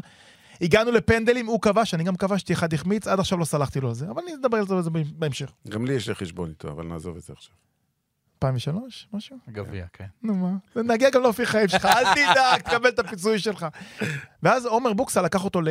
[0.61, 3.95] הגענו לפנדלים, הוא כבש, אני גם כבשתי, אחד החמיץ, עד עכשיו לא סלחתי לו על
[3.95, 5.53] זה, אבל אני אדבר על זה בהמשך.
[5.69, 7.55] גם לי יש לי חשבון איתו, אבל נעזוב את זה עכשיו.
[8.45, 9.09] 2003?
[9.13, 9.37] משהו?
[9.49, 10.05] גביע, כן.
[10.23, 10.53] נו מה,
[10.95, 13.67] נגיע גם לאופי חיים שלך, אל תדאג, תקבל את הפיצוי שלך.
[14.43, 15.69] ואז עומר בוקסה לקח אותו ל-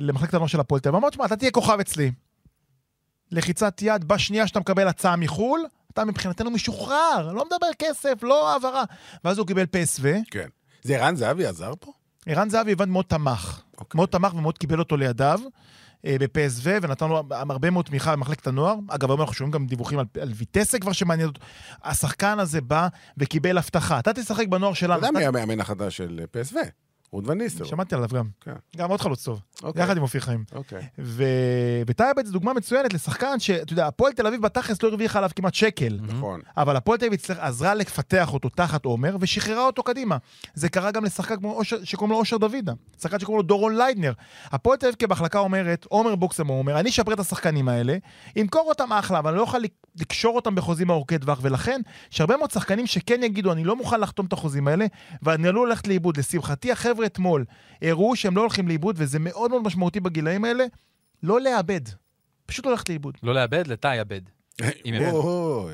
[0.00, 2.12] למחלקת הנוער של הפועל תל אביב, אמר, תשמע, אתה תהיה כוכב אצלי.
[3.32, 5.60] לחיצת יד, בשנייה שאתה מקבל הצעה מחו"ל,
[5.92, 8.82] אתה מבחינתנו משוחרר, לא מדבר כסף, לא העברה.
[9.24, 10.48] ואז הוא קיבל פסו, כן.
[10.82, 11.92] זה ערן זהבי עזר פה?
[12.26, 13.62] ערן זהבי הבנתי מאוד תמך.
[13.78, 13.98] אוקיי.
[13.98, 15.40] מאוד תמך ומאוד קיבל אותו לידיו.
[16.06, 18.74] אה, בפסו, ונתן לו הרבה מאוד תמיכה במחלקת הנוער.
[18.88, 21.40] אגב, היום אנחנו שומעים גם דיווחים על, על ויטסה כבר שמעניין אותו.
[21.84, 23.98] השחקן הזה בא וקיבל הבטחה.
[23.98, 24.94] אתה תשחק בנוער אתה שלנו.
[24.94, 26.58] יודע אתה- מי המאמן החדש של פסו?
[27.12, 27.64] רות וניסטר.
[27.64, 28.26] שמעתי עליו גם.
[28.40, 28.52] כן.
[28.76, 29.40] גם עוד חלוץ טוב.
[29.62, 29.82] אוקיי.
[29.82, 30.44] יחד עם אופיר חיים.
[30.54, 30.82] אוקיי.
[31.86, 35.54] וטייבט זו דוגמה מצוינת לשחקן שאתה יודע, הפועל תל אביב בתכלס לא הרוויחה עליו כמעט
[35.54, 35.98] שקל.
[36.02, 36.40] נכון.
[36.56, 40.16] אבל הפועל תל אביב עזרה לפתח אותו תחת עומר, ושחררה אותו קדימה.
[40.54, 42.72] זה קרה גם לשחקן כמו אושר, שקוראים לו אושר דוידה.
[43.02, 44.12] שחקן שקוראים לו דורון ליידנר.
[44.44, 47.96] הפועל תל אביב כמחלקה אומרת, עומר בוקסמו אומר, אני אשפר את השחקנים האלה,
[48.40, 51.80] אמכור אותם אחלה, אבל אני לא אוכל לק- לקשור אותם בחוזים ארוכי טווח, ולכן,
[52.12, 54.86] יש הרבה מאוד שחקנים שכן יגידו, אני לא מוכן לחתום את החוזים האלה,
[55.22, 56.16] ואני עלול ללכת לאיבוד.
[56.16, 57.44] לשמחתי, החבר'ה אתמול
[57.82, 60.64] הראו שהם לא הולכים לאיבוד, וזה מאוד מאוד משמעותי בגילאים האלה,
[61.22, 61.80] לא לאבד.
[62.46, 63.14] פשוט לא ללכת לאיבוד.
[63.22, 64.14] לא לאבד, לתאי יפה.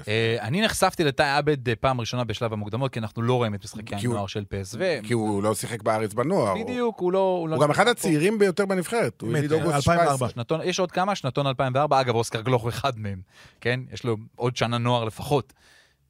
[0.09, 3.65] אה, אני נחשפתי לתאי עבד אה, פעם ראשונה בשלב המוקדמות, כי אנחנו לא רואים את
[3.65, 4.79] משחקי הנוער של פסו.
[5.03, 6.55] כי הוא לא שיחק בארץ בנוער.
[6.65, 7.47] בדיוק, הוא לא...
[7.51, 7.89] לא הוא גם אחד.
[7.89, 9.21] הצעירים ביותר בנבחרת.
[9.21, 10.05] הוא יליד אוגוסט 2004.
[10.05, 10.29] 17.
[10.29, 11.15] שנתון, יש עוד כמה?
[11.15, 13.21] שנתון 2004, אגב, אוסקר גלוך הוא אחד מהם,
[13.61, 13.81] כן?
[13.93, 15.53] יש לו עוד שנה נוער לפחות.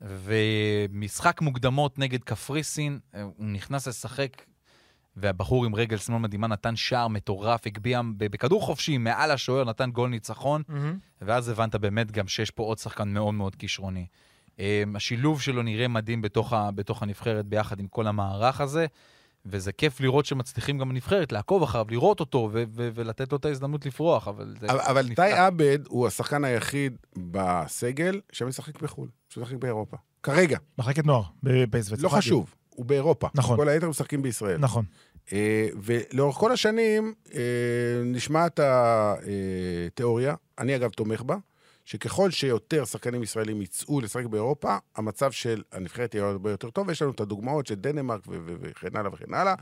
[0.00, 4.42] ומשחק מוקדמות נגד קפריסין, אה, הוא נכנס לשחק,
[5.20, 10.10] והבחור עם רגל שמאל מדהימה נתן שער מטורף, הגביה בכדור חופשי מעל השוער, נתן גול
[10.10, 10.62] ניצחון,
[11.22, 14.06] ואז הבנת באמת גם שיש פה עוד שחקן מאוד מאוד כישרוני.
[14.60, 18.86] אה, השילוב שלו נראה מדהים בתוך, ה, בתוך הנבחרת ביחד עם כל המערך הזה,
[19.46, 23.44] וזה כיף לראות שמצליחים גם בנבחרת לעקוב אחריו, לראות אותו ו- ו- ולתת לו את
[23.44, 24.66] ההזדמנות לפרוח, אבל זה...
[24.70, 25.14] אבל- אבל.
[25.14, 29.96] טי עבד הוא השחקן היחיד בסגל שמשחק בחו"ל, שמשחק באירופה.
[30.22, 31.94] כרגע, מחלקת נוער, בפסו.
[32.00, 33.28] לא חשוב, הוא באירופה.
[33.34, 33.56] נכון.
[33.56, 34.58] כל היתר משחקים בישראל.
[34.58, 34.84] נכון.
[35.32, 37.40] אה, ולאורך כל השנים אה,
[38.04, 41.36] נשמעת התיאוריה, אני אגב תומך בה,
[41.84, 46.90] שככל שיותר שחקנים ישראלים יצאו לשחק באירופה, המצב של הנבחרת יהיה הרבה יותר טוב.
[46.90, 49.54] יש לנו את הדוגמאות של דנמרק וכן הלאה וכן הלאה.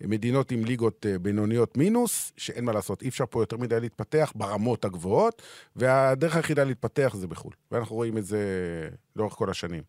[0.00, 4.32] מדינות עם ליגות אה, בינוניות מינוס, שאין מה לעשות, אי אפשר פה יותר מדי להתפתח
[4.34, 5.42] ברמות הגבוהות,
[5.76, 7.52] והדרך היחידה להתפתח זה בחו"ל.
[7.70, 8.38] ואנחנו רואים את זה
[9.16, 9.82] לאורך כל השנים.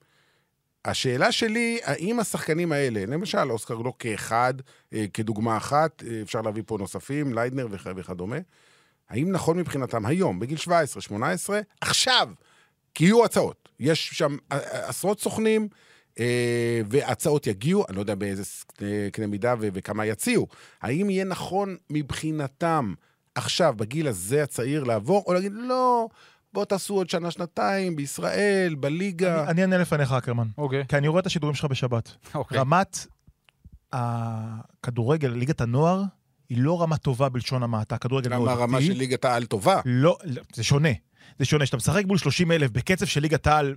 [0.86, 4.54] השאלה שלי, האם השחקנים האלה, למשל אוסקר גלוק כאחד,
[4.94, 8.38] אה, כדוגמה אחת, אה, אפשר להביא פה נוספים, ליידנר וכ- וכדומה,
[9.10, 12.30] האם נכון מבחינתם היום, בגיל 17, 18, עכשיו,
[12.94, 13.70] כי יהיו הצעות.
[13.80, 14.58] יש שם אה,
[14.90, 15.68] עשרות סוכנים,
[16.20, 18.44] אה, והצעות יגיעו, אני לא יודע באיזה
[19.12, 20.48] קנה מידה וכמה יציעו.
[20.82, 22.94] האם יהיה נכון מבחינתם
[23.36, 26.08] עכשיו, בגיל הזה הצעיר, לעבור, או להגיד, לא,
[26.56, 29.50] בואו תעשו עוד שנה, שנתיים, בישראל, בליגה.
[29.50, 30.48] אני אענה לפניך, אקרמן.
[30.58, 32.12] אוקיי, כי אני רואה את השידורים שלך בשבת.
[32.36, 32.58] אוקיי.
[32.58, 33.08] רמת
[33.94, 36.04] הכדורגל, ליגת הנוער,
[36.50, 37.98] היא לא רמה טובה בלשון המעטה.
[37.98, 38.82] כדורגל מאוד גם הרמה.
[38.82, 39.82] של ליגת העל טובה.
[39.86, 40.90] לא, לא, זה שונה.
[41.40, 41.64] זה שונה.
[41.64, 43.76] כשאתה משחק מול 30 אלף בקצב של ליגת העל,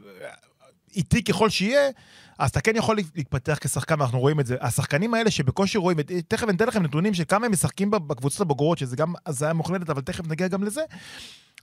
[0.96, 1.90] איטי ככל שיהיה,
[2.38, 4.56] אז אתה כן יכול להתפתח כשחקן, ואנחנו רואים את זה.
[4.60, 8.78] השחקנים האלה שבקושי רואים, תכף אני אתן לכם נתונים של כמה הם משחקים בקבוצות הבוגרות,
[8.78, 10.82] שזה גם הזיה מוחלטת, אבל תכף נגיע גם לזה.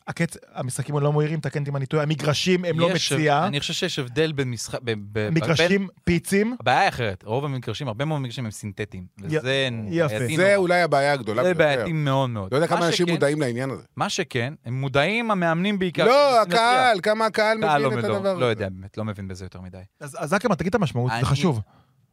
[0.08, 0.38] הקצ...
[0.54, 4.00] המשחקים לא מהירים, תקן אותי אם אני טועה, המגרשים הם לא מציאה, אני חושב שיש
[4.00, 4.80] הבדל בין משחק...
[4.84, 9.06] ב- ב- בין- מגרשים פיצים, הבעיה היא אחרת, רוב המגרשים, הרבה מאוד מגרשים הם סינתטיים.
[9.22, 10.16] וזה יפה.
[10.36, 10.56] זה.
[10.56, 11.76] אולי הבעיה הגדולה זה ביותר.
[11.76, 12.52] בעייתי מאוד מאוד.
[12.52, 13.84] לא יודע מה כמה אנשים שכן- מודעים לעניין הזה.
[13.96, 16.06] מה שכן, הם מודעים, המאמנים בעיקר.
[16.06, 16.42] לא.
[16.42, 18.46] הקהל, כמה הקהל הקהל לא מבין את מבין, הדבר לא הזה.
[18.52, 19.78] יודע, באמת, לא מבין בזה יותר מדי.
[20.00, 21.62] אז אקרמן, תגיד את המשמעות, זה חשוב.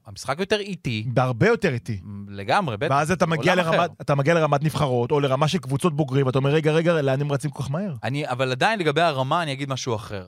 [0.07, 2.01] המשחק יותר איטי, בהרבה יותר איטי.
[2.29, 2.95] לגמרי, בטח.
[2.95, 3.91] ואז אתה מגיע, לרמת.
[4.01, 7.33] אתה מגיע לרמת נבחרות, או לרמה של קבוצות בוגרים, ואתה אומר, רגע, רגע, לאן הם
[7.33, 7.95] רצים כל כך מהר?
[8.03, 10.27] אני, אבל עדיין לגבי הרמה, אני אגיד משהו אחר.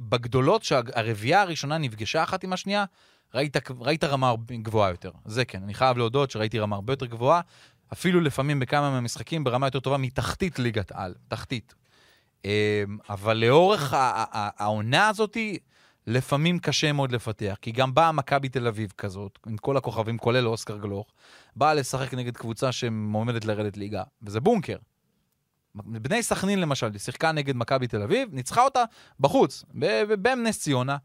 [0.00, 2.84] בגדולות, שהרביעייה הראשונה נפגשה אחת עם השנייה,
[3.34, 5.10] ראית, ראית רמה גבוהה יותר.
[5.24, 7.40] זה כן, אני חייב להודות שראיתי רמה הרבה יותר גבוהה,
[7.92, 11.74] אפילו לפעמים בכמה מהמשחקים ברמה יותר טובה מתחתית ליגת על, תחתית.
[12.44, 12.50] אמ,
[13.08, 15.58] אבל לאורך העונה הזאתי,
[16.06, 20.48] לפעמים קשה מאוד לפתח, כי גם באה מכבי תל אביב כזאת, עם כל הכוכבים, כולל
[20.48, 21.06] אוסקר גלוך,
[21.56, 24.76] באה לשחק נגד קבוצה שמועמדת לרדת ליגה, וזה בונקר.
[25.74, 28.84] בני סכנין למשל, שיחקה נגד מכבי תל אביב, ניצחה אותה
[29.20, 29.64] בחוץ,
[30.18, 30.96] בנס ציונה,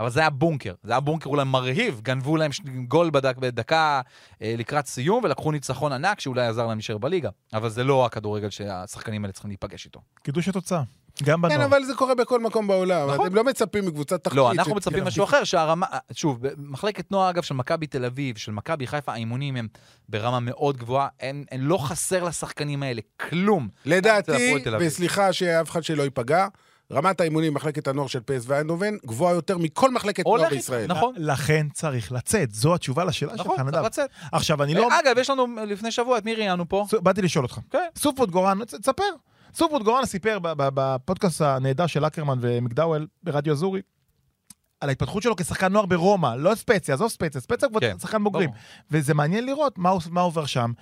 [0.00, 0.74] אבל זה היה בונקר.
[0.82, 2.50] זה היה בונקר אולי מרהיב, גנבו להם
[2.88, 4.00] גול בדק, בדקה
[4.42, 7.30] אה, לקראת סיום, ולקחו ניצחון ענק שאולי עזר להם להישאר בליגה.
[7.52, 10.00] אבל זה לא הכדורגל שהשחקנים האלה צריכים להיפגש איתו.
[10.22, 10.82] קידוש התוצאה.
[11.22, 11.64] גם כן, בנוער.
[11.64, 13.10] אבל זה קורה בכל מקום בעולם.
[13.10, 13.26] נכון.
[13.26, 14.36] אתם לא מצפים מקבוצת תחתית.
[14.36, 18.52] לא, אנחנו מצפים משהו אחר, שהרמה, שוב, במחלקת נוער, אגב, של מכבי תל אביב, של
[18.52, 19.68] מכבי חיפה, האימונים הם
[20.08, 23.68] ברמה מאוד גבוהה, אין, אין לא חסר לשחקנים האלה כלום.
[23.84, 24.54] לדעתי.
[24.80, 26.46] וסליחה שאף אחד שלא ייפגע,
[26.92, 30.86] רמת האימונים במחלקת הנוער של פס ואיינדובן גבוהה יותר מכל מחלקת נוער בישראל.
[30.86, 31.14] נכון.
[31.18, 33.84] לכן צריך לצאת, זו התשובה לשאלה נכון, שלך, צריך נדב.
[33.84, 34.10] לצאת.
[34.32, 34.88] עכשיו, אני לא...
[35.00, 36.84] אגב, יש לנו לפני שבוע את מי ראיינו פה.
[36.90, 37.58] ס- באתי לשאול אותך.
[37.70, 37.78] כן.
[37.96, 39.02] סופוט גורן, צ- תספר.
[39.54, 43.80] סופוט גורן סיפר ב- ב- בפודקאסט הנהדר של אקרמן ומקדאוול ברדיו אזורי,
[44.80, 48.48] על ההתפתחות שלו כשחקן נוער ברומא, לא ספציה, עזוב ספציה, ספציה כבר כן, שחקן בוגרים.
[48.50, 48.60] ברור.
[48.90, 50.72] וזה מעניין לראות מה מה עובר שם,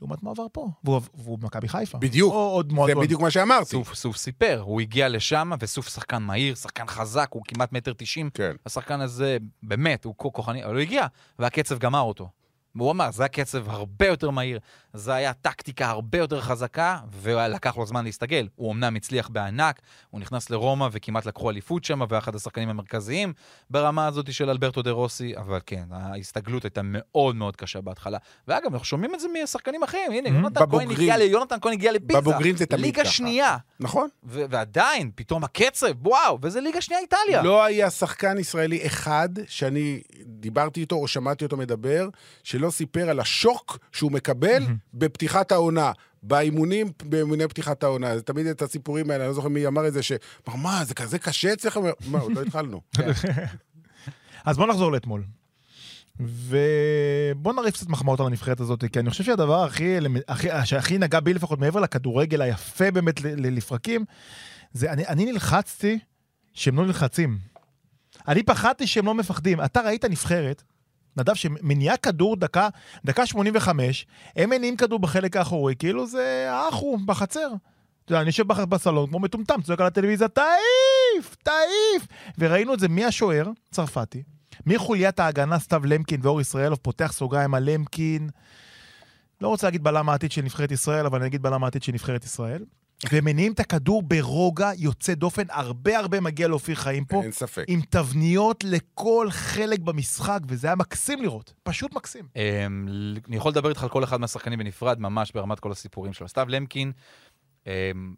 [0.00, 0.68] לעומת מה עובר פה.
[0.84, 1.98] והוא והוא במכבי חיפה.
[1.98, 2.32] בדיוק.
[2.32, 3.04] או עוד זה מועדון.
[3.04, 3.70] בדיוק מה שאמרתי.
[3.70, 8.30] סוף, סוף סיפר, הוא הגיע לשם, וסוף שחקן מהיר, שחקן חזק, הוא כמעט מטר תשעים.
[8.34, 8.52] כן.
[8.66, 11.06] השחקן הזה, באמת, הוא כוחני, אבל הוא הגיע,
[11.38, 12.28] והקצב גמר אותו.
[12.76, 14.58] והוא אמר, זה הקצב הרבה יותר מהיר,
[14.92, 18.48] זה היה טקטיקה הרבה יותר חזקה, ולקח לו זמן להסתגל.
[18.56, 23.32] הוא אמנם הצליח בענק, הוא נכנס לרומא וכמעט לקחו אליפות שם, ואחד השחקנים המרכזיים
[23.70, 28.18] ברמה הזאת של אלברטו דה רוסי, אבל כן, ההסתגלות הייתה מאוד מאוד קשה בהתחלה.
[28.48, 30.90] ואגב, אנחנו שומעים את זה משחקנים אחרים, הנה, יונתן כהן.
[30.90, 32.20] הגיע, יונתן כהן הגיע לפיזה.
[32.20, 33.12] בבוגרים זה תמיד ליגה ככה.
[33.12, 33.56] שנייה.
[33.80, 34.08] נכון.
[34.24, 37.42] ו- ועדיין, פתאום הקצב, וואו, וזה ליגה שנייה איטליה.
[37.42, 42.08] לא היה שחקן ישראלי אחד שאני דיברתי איתו או שמעתי אותו מדבר,
[42.44, 44.62] שלא סיפר על השוק שהוא מקבל
[44.94, 45.92] בפתיחת העונה.
[46.26, 48.16] באימונים, באימוני פתיחת העונה.
[48.16, 50.94] זה תמיד את הסיפורים האלה, אני לא זוכר מי אמר את זה, שאמר, מה, זה
[50.94, 51.80] כזה קשה אצלכם?
[52.06, 52.80] מה, עוד לא התחלנו.
[54.44, 55.24] אז בוא נחזור לאתמול.
[56.20, 59.96] ובוא נריף קצת מחמאות על הנבחרת הזאת, כי אני חושב שהדבר הכי,
[60.28, 64.04] הכי, שהכי נגע בי לפחות מעבר לכדורגל היפה באמת לפרקים,
[64.72, 65.98] זה אני, אני נלחצתי
[66.54, 67.38] שהם לא נלחצים.
[68.28, 69.60] אני פחדתי שהם לא מפחדים.
[69.60, 70.62] אתה ראית נבחרת,
[71.16, 72.68] נדב, שמניעה כדור דקה,
[73.04, 76.74] דקה 85, הם מניעים כדור בחלק האחורי, כאילו זה האח
[77.06, 77.48] בחצר.
[78.04, 82.06] אתה יודע, אני יושב בסלון כמו מטומטם, צועק על הטלוויזיה, תעיף, תעיף!
[82.38, 84.22] וראינו את זה מהשוער, צרפתי,
[84.66, 88.28] מחוליית ההגנה סתיו למקין ואור ישראלוב, פותח סוגריים על למקין.
[89.40, 92.24] לא רוצה להגיד בלם העתיד של נבחרת ישראל, אבל אני אגיד בלם העתיד של נבחרת
[92.24, 92.64] ישראל.
[93.12, 97.64] ומניעים את הכדור ברוגע יוצא דופן, הרבה הרבה מגיע לאופיר חיים פה, אין ספק.
[97.68, 102.28] עם תבניות לכל חלק במשחק, וזה היה מקסים לראות, פשוט מקסים.
[102.36, 102.86] אמ,
[103.28, 106.28] אני יכול לדבר איתך על כל אחד מהשחקנים בנפרד, ממש ברמת כל הסיפורים שלו.
[106.28, 106.92] סתיו למקין,
[107.66, 107.72] אמ,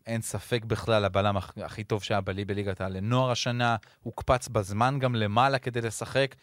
[0.07, 4.99] אין ספק בכלל, הבלם הכ- הכי טוב שהיה בלי בליגת העל לנוער השנה, הוקפץ בזמן
[4.99, 6.35] גם למעלה כדי לשחק.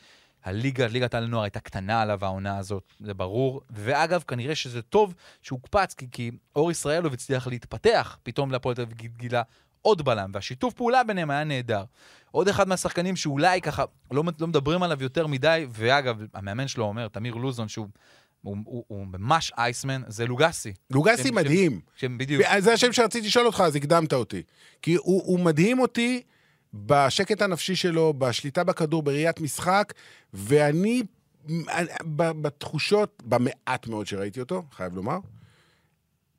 [0.43, 3.61] הליגה, ליגת העל לנוער הייתה קטנה עליו העונה הזאת, זה ברור.
[3.69, 8.97] ואגב, כנראה שזה טוב שהוקפץ, כי, כי אור ישראלוב הצליח להתפתח פתאום להפועל תל אביב
[9.17, 9.41] גילה
[9.81, 11.83] עוד בלם, והשיתוף פעולה ביניהם היה נהדר.
[12.31, 17.07] עוד אחד מהשחקנים שאולי ככה לא, לא מדברים עליו יותר מדי, ואגב, המאמן שלו אומר,
[17.07, 17.87] תמיר לוזון, שהוא
[18.41, 20.73] הוא, הוא, הוא ממש אייסמן, זה לוגסי.
[20.91, 21.79] לוגסי שהם- מדהים.
[21.95, 22.43] שהם בדיוק.
[22.59, 24.43] זה השם שרציתי לשאול אותך, אז הקדמת אותי.
[24.81, 26.21] כי הוא, הוא מדהים אותי
[26.73, 29.93] בשקט הנפשי שלו, בשליטה בכדור, בראיית משחק,
[30.33, 31.03] ואני,
[32.17, 35.17] בתחושות, במעט מאוד שראיתי אותו, חייב לומר,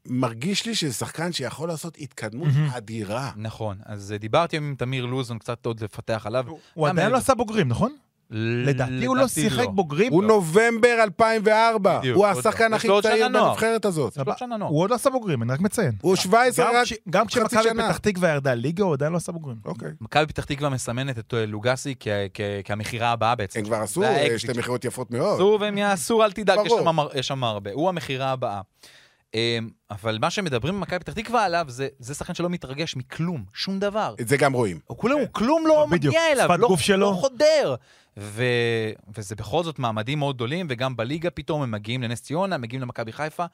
[0.07, 3.31] מרגיש לי שזה שחקן שיכול לעשות התקדמות אדירה.
[3.37, 6.45] נכון, אז אה, דיברתי עם תמיר לוזון, קצת עוד לפתח עליו.
[6.75, 7.97] הוא גם עדיין לא עשה בוגרים, נכון?
[8.31, 10.13] לדעתי הוא לא שיחק בוגרים.
[10.13, 11.99] הוא נובמבר 2004.
[11.99, 12.17] בדיוק.
[12.17, 12.77] הוא השחקן לא.
[12.77, 13.45] הכי יש צעיר שנה.
[13.45, 14.17] בנבחרת הזאת.
[14.17, 14.71] יש שנה נוער.
[14.71, 15.93] הוא עוד לא עשה בוגרים, אני רק מציין.
[16.03, 17.89] הוא 17 גם רק כש- גם חצי כשמכבי שנה.
[17.89, 19.57] פתח תקווה ירדה ליגה, הוא עדיין לא עשה בוגרים.
[19.65, 19.89] אוקיי.
[20.01, 23.59] מכבי פתח תקווה מסמנת את אה, לוגסי כ- כ- כמכירה הבאה בעצם.
[23.59, 25.35] הם כבר עשו אה, האקזיט שתי מכירות יפות מאוד.
[25.35, 26.73] עשו והם יעשו, אל תדאג, יש
[27.15, 27.71] יש שם הרבה.
[27.73, 28.61] הוא המכירה הבאה.
[29.35, 33.79] אמ, אבל מה שמדברים במכבי פתח תקווה עליו, זה- זה שחקן שלא מתרגש מכלום, שום
[33.79, 34.15] דבר.
[34.21, 34.79] את זה גם רואים.
[34.87, 37.11] הוא כולם, הוא כלום לא בדיוק, מגיע אליו, שפת לא, גוף שלו.
[37.11, 37.75] לא חודר.
[38.17, 38.45] ו...
[39.17, 43.13] וזה בכל זאת מעמדים מאוד גדולים, וגם בליגה פתאום הם מגיעים לנס ציונה, מגיעים למכבי
[43.13, 43.45] חיפה,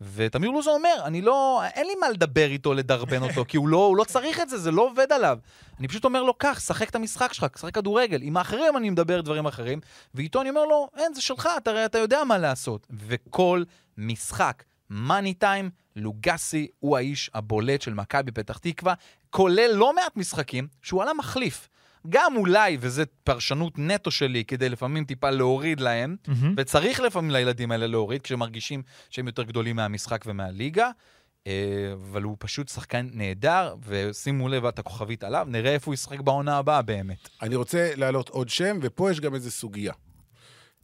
[0.00, 3.86] ותמיר לוזון אומר, אני לא, אין לי מה לדבר איתו, לדרבן אותו, כי הוא לא,
[3.86, 5.38] הוא לא צריך את זה, זה לא עובד עליו.
[5.78, 8.22] אני פשוט אומר לו, קח, שחק את המשחק שלך, שחק כדורגל.
[8.22, 9.80] עם האחרים אני מדבר דברים אחרים,
[10.14, 12.86] ואיתו אני אומר לו, אין, זה שלך, אתה, אתה יודע מה לעשות.
[13.06, 13.62] וכל
[13.98, 18.94] משחק, מאני טיים, לוגסי הוא האיש הבולט של מכבי פתח תקווה,
[19.30, 21.68] כולל לא מעט משחקים שהוא עלה מחליף.
[22.08, 26.54] גם אולי, וזו פרשנות נטו שלי, כדי לפעמים טיפה להוריד להם, מהמם.
[26.56, 30.90] וצריך לפעמים לילדים האלה להוריד, כשמרגישים שהם יותר גדולים מהמשחק ומהליגה.
[31.46, 31.52] אה,
[31.92, 36.58] אבל הוא פשוט שחקן נהדר, ושימו לב את הכוכבית עליו, נראה איפה הוא ישחק בעונה
[36.58, 37.28] הבאה באמת.
[37.42, 39.92] אני רוצה להעלות עוד שם, ופה יש גם איזו סוגיה.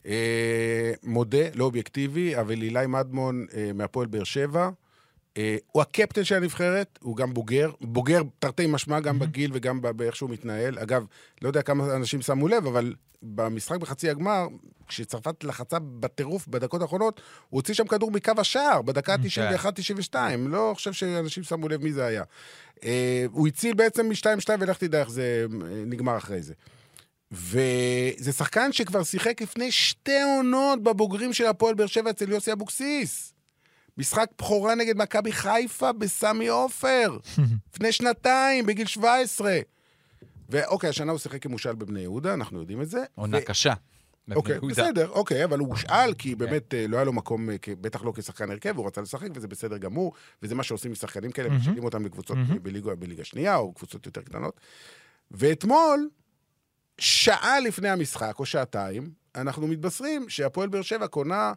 [0.06, 4.68] אה, מודה, לא אובייקטיבי, אבל אילי מדמון אה, מהפועל באר שבע.
[5.36, 10.16] אה, הוא הקפטן של הנבחרת, הוא גם בוגר, בוגר תרתי משמע, גם בגיל וגם באיך
[10.16, 10.78] שהוא מתנהל.
[10.78, 11.04] אגב,
[11.42, 14.46] לא יודע כמה אנשים שמו לב, אבל במשחק בחצי הגמר,
[14.88, 20.14] כשצרפת לחצה בטירוף בדקות האחרונות, הוא הוציא שם כדור מקו השער, בדקה ה-91-92.
[20.38, 22.22] לא חושב שאנשים שמו לב מי זה היה.
[22.84, 26.54] אה, הוא הציל בעצם מ-2-2, ולך תדע איך זה אה, נגמר אחרי זה.
[27.32, 33.34] וזה שחקן שכבר שיחק לפני שתי עונות בבוגרים של הפועל באר שבע אצל יוסי אבוקסיס.
[33.98, 37.18] משחק בכורה נגד מכבי חיפה בסמי עופר.
[37.74, 39.58] לפני שנתיים, בגיל 17.
[40.48, 43.04] ואוקיי, השנה הוא שיחק כמושאל בבני יהודה, אנחנו יודעים את זה.
[43.14, 43.72] עונה ו- קשה.
[44.34, 44.74] אוקיי, יהודה.
[44.82, 48.12] בסדר, אוקיי, אבל הוא הושאל, כי באמת אה, לא היה לו מקום, אה, בטח לא
[48.16, 51.48] כשחקן הרכב, הוא רצה לשחק, וזה בסדר גמור, וזה מה שעושים עם שחקנים כאלה.
[51.48, 52.38] משאילים אותם לקבוצות
[52.98, 54.60] בליגה שנייה, או קבוצות יותר קטנות.
[55.30, 56.08] ואתמול,
[56.98, 61.52] שעה לפני המשחק, או שעתיים, אנחנו מתבשרים שהפועל באר שבע קונה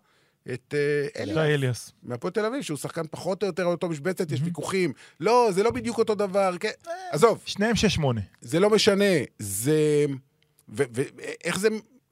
[0.54, 0.74] את
[1.18, 1.92] אה, אליאס.
[2.04, 4.94] מהפועל תל אביב, שהוא שחקן פחות או יותר על אותו משבצת, יש ויכוחים.
[5.20, 6.70] לא, זה לא בדיוק אותו דבר, כן.
[7.12, 8.22] עזוב, שניהם שש שמונה.
[8.42, 9.06] זה לא משנה,
[9.40, 10.06] זה...
[10.70, 11.68] ואיך זה...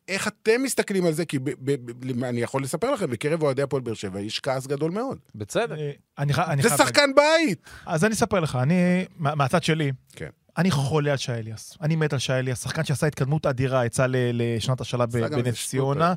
[0.07, 1.25] איך אתם מסתכלים על זה?
[1.25, 4.67] כי ב, ב, ב, אני יכול לספר לכם, בקרב אוהדי הפועל באר שבע יש כעס
[4.67, 5.17] גדול מאוד.
[5.36, 5.77] בצדק.
[5.77, 7.62] אה, אני אני זה שחקן בית!
[7.86, 10.29] אז אני אספר לך, אני, מה- מהצד שלי, כן.
[10.57, 11.77] אני חולה על שי אליאס.
[11.81, 16.13] אני מת על שי אליאס, שחקן שעשה התקדמות אדירה, יצא לשנת השאלה בנס ציונה.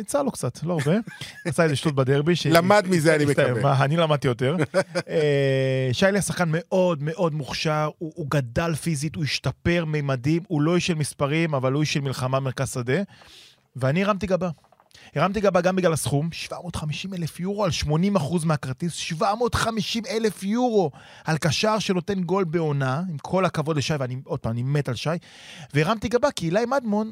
[0.00, 0.98] יצא לו קצת, לא הרבה.
[1.46, 2.32] עשה איזה שטות בדרבי.
[2.50, 3.24] למד מזה, אני.
[3.24, 3.84] מקווה.
[3.84, 4.56] אני למדתי יותר.
[5.08, 10.74] אה, שי אליאס שחקן מאוד מאוד מוכשר, הוא גדל פיזית, הוא השתפר ממדים, הוא לא
[10.74, 13.02] איש של מספרים, אבל הוא איש של מלחמה מרכז שדה.
[13.76, 14.50] ואני הרמתי גבה.
[15.14, 20.90] הרמתי גבה גם בגלל הסכום, 750 אלף יורו על 80 אחוז מהכרטיס, 750 אלף יורו
[21.24, 24.94] על קשר שנותן גול בעונה, עם כל הכבוד לשי, ואני, עוד פעם, אני מת על
[24.94, 25.10] שי.
[25.74, 27.10] והרמתי גבה כי אילי מדמון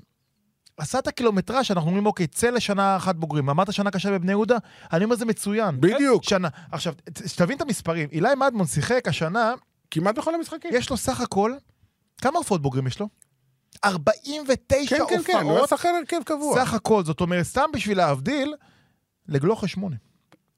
[0.77, 3.51] עשה את הקילומטרה שאנחנו אומרים, אוקיי, צא לשנה אחת בוגרים.
[3.51, 4.57] אמרת שנה קשה בבני יהודה?
[4.93, 5.81] אני אומר, זה מצוין.
[5.81, 6.49] בדיוק, שנה.
[6.73, 6.95] עכשיו,
[7.27, 8.09] שתבין את המספרים.
[8.12, 9.55] אילי מדמון שיחק השנה,
[9.90, 10.71] כמעט בכל המשחקים.
[10.75, 11.53] יש לו סך הכל,
[12.23, 13.09] כמה הופעות בוגרים יש לו?
[13.85, 16.64] 49 כן, כן, כן, הוא היה הופעות שחקן הרכב קבוע.
[16.64, 18.55] סך הכל, זאת אומרת, סתם בשביל להבדיל,
[19.29, 19.97] לגלוחה שמונה.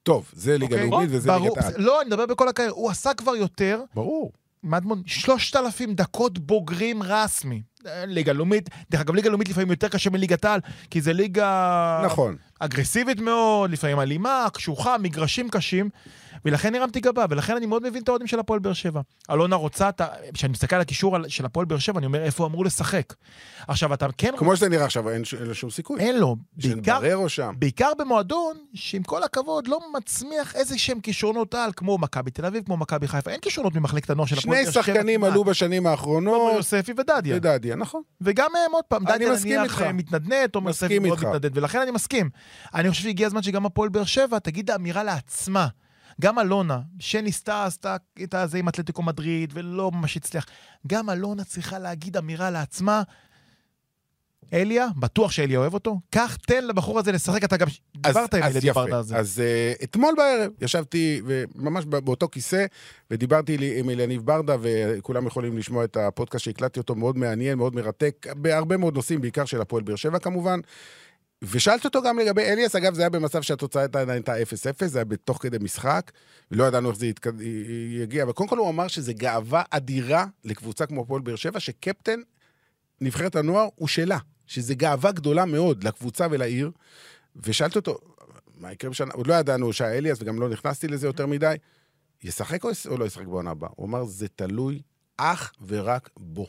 [0.03, 0.91] טוב, זה ליגה אוקיי?
[0.91, 1.75] לאומית וזה ברור, ליגת העל.
[1.77, 4.33] לא, אני מדבר בכל הקריירה, הוא עשה כבר יותר, ברור.
[4.63, 7.63] מדמון, 3,000 דקות בוגרים רסמי.
[8.07, 12.37] ליגה לאומית, דרך אגב, ליגה לאומית לפעמים יותר קשה מליגת העל, כי זה ליגה נכון.
[12.59, 15.91] אגרסיבית מאוד, לפעמים אלימה, קשוחה, מגרשים קשים,
[16.45, 19.01] ולכן הרמתי גבה, ולכן אני מאוד מבין את האוהדים של הפועל באר שבע.
[19.31, 19.91] אלונה רוצה,
[20.35, 23.15] כשאני מסתכל על הקישור של הפועל באר שבע, אני אומר, איפה הוא אמור לשחק?
[23.69, 24.33] עכשיו, אתה כן...
[24.37, 26.01] כמו שזה נראה עכשיו, אין לו שום סיכוי.
[26.01, 26.37] אין לו.
[26.57, 27.55] בעיקר, שנבררו שם.
[27.59, 32.65] בעיקר במועדון, שעם כל הכבוד, לא מצמיח איזה שהם כישרונות על, כמו מכבי תל אביב,
[32.65, 33.31] כמו מכבי חיפה.
[33.31, 34.83] אין כישרונות ממחלקת הנוער של הפועל שני באר שבע.
[34.83, 35.33] שחקנים כמעט.
[35.33, 37.37] עלו בשנים האחרונות, יוספי ודדיה.
[37.37, 38.03] ודדיה, נכון.
[38.21, 39.83] וגם הם עוד פעם, דדיה נניח.
[39.83, 41.19] אה, מתנדנד, מסכים יוספי מאוד.
[41.19, 42.31] מתנדנד, ולכן אני מסכים.
[42.75, 45.69] אני חושב שהגיע הזמן שגם הפועל באר שבע תגיד האמירה לעצמה.
[46.21, 50.47] גם אלונה, שניסתה, עשתה את הזה עם אתלטיקו מדריד, ולא ממש הצליח.
[50.87, 53.03] גם אלונה צריכה להגיד אמירה לעצמה,
[54.53, 58.51] אליה, בטוח שאליה אוהב אותו, קח, תן לבחור הזה לשחק, אתה גם דיברת עם אז
[58.51, 58.93] אליה, דיברת.
[58.93, 59.17] על זה.
[59.17, 59.43] אז
[59.79, 61.23] uh, אתמול בערב ישבתי
[61.55, 62.67] ממש באותו כיסא,
[63.11, 67.75] ודיברתי לי עם אליניב ברדה, וכולם יכולים לשמוע את הפודקאסט שהקלטתי אותו, מאוד מעניין, מאוד
[67.75, 70.61] מרתק, בהרבה מאוד נושאים, בעיקר של הפועל באר שבע כמובן.
[71.43, 74.35] ושאלתי אותו גם לגבי אליאס, אגב, זה היה במצב שהתוצאה הייתה הייתה
[74.83, 76.13] 0-0, זה היה בתוך כדי משחק,
[76.51, 77.27] ולא ידענו איך זה יתק...
[78.03, 82.21] יגיע, אבל קודם כל הוא אמר שזה גאווה אדירה לקבוצה כמו הפועל באר שבע, שקפטן
[83.01, 84.19] נבחרת הנוער הוא שלה.
[84.47, 86.71] שזה גאווה גדולה מאוד לקבוצה ולעיר,
[87.37, 87.99] ושאלתי אותו,
[88.59, 91.55] מה יקרה בשנה, עוד לא ידענו שהיה אליאס וגם לא נכנסתי לזה יותר מדי,
[92.23, 93.71] ישחק או לא ישחק בעונה הבאה?
[93.77, 94.83] הוא אמר, זה תלוי
[95.17, 96.47] אך ורק בו.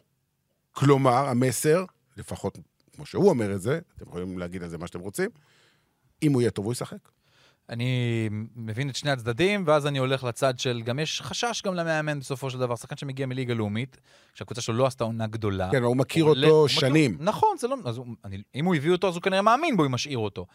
[0.72, 1.86] כלומר, המסר,
[2.18, 2.58] לפחות
[2.96, 5.30] כמו שהוא אומר את זה, אתם יכולים להגיד על זה מה שאתם רוצים,
[6.24, 6.98] אם הוא יהיה טוב, הוא ישחק.
[7.70, 12.20] אני מבין את שני הצדדים, ואז אני הולך לצד של, גם יש חשש גם למאמן
[12.20, 13.98] בסופו של דבר, שחקן שמגיע מליגה לאומית,
[14.34, 15.70] שהקבוצה שלו לא עשתה עונה גדולה.
[15.72, 17.18] כן, הוא מכיר עולה- אותו הוא מכיר- שנים.
[17.20, 17.76] נכון, זה לא...
[17.86, 20.46] אז הוא, אני, אם הוא הביא אותו, אז הוא כנראה מאמין בו, אם משאיר אותו.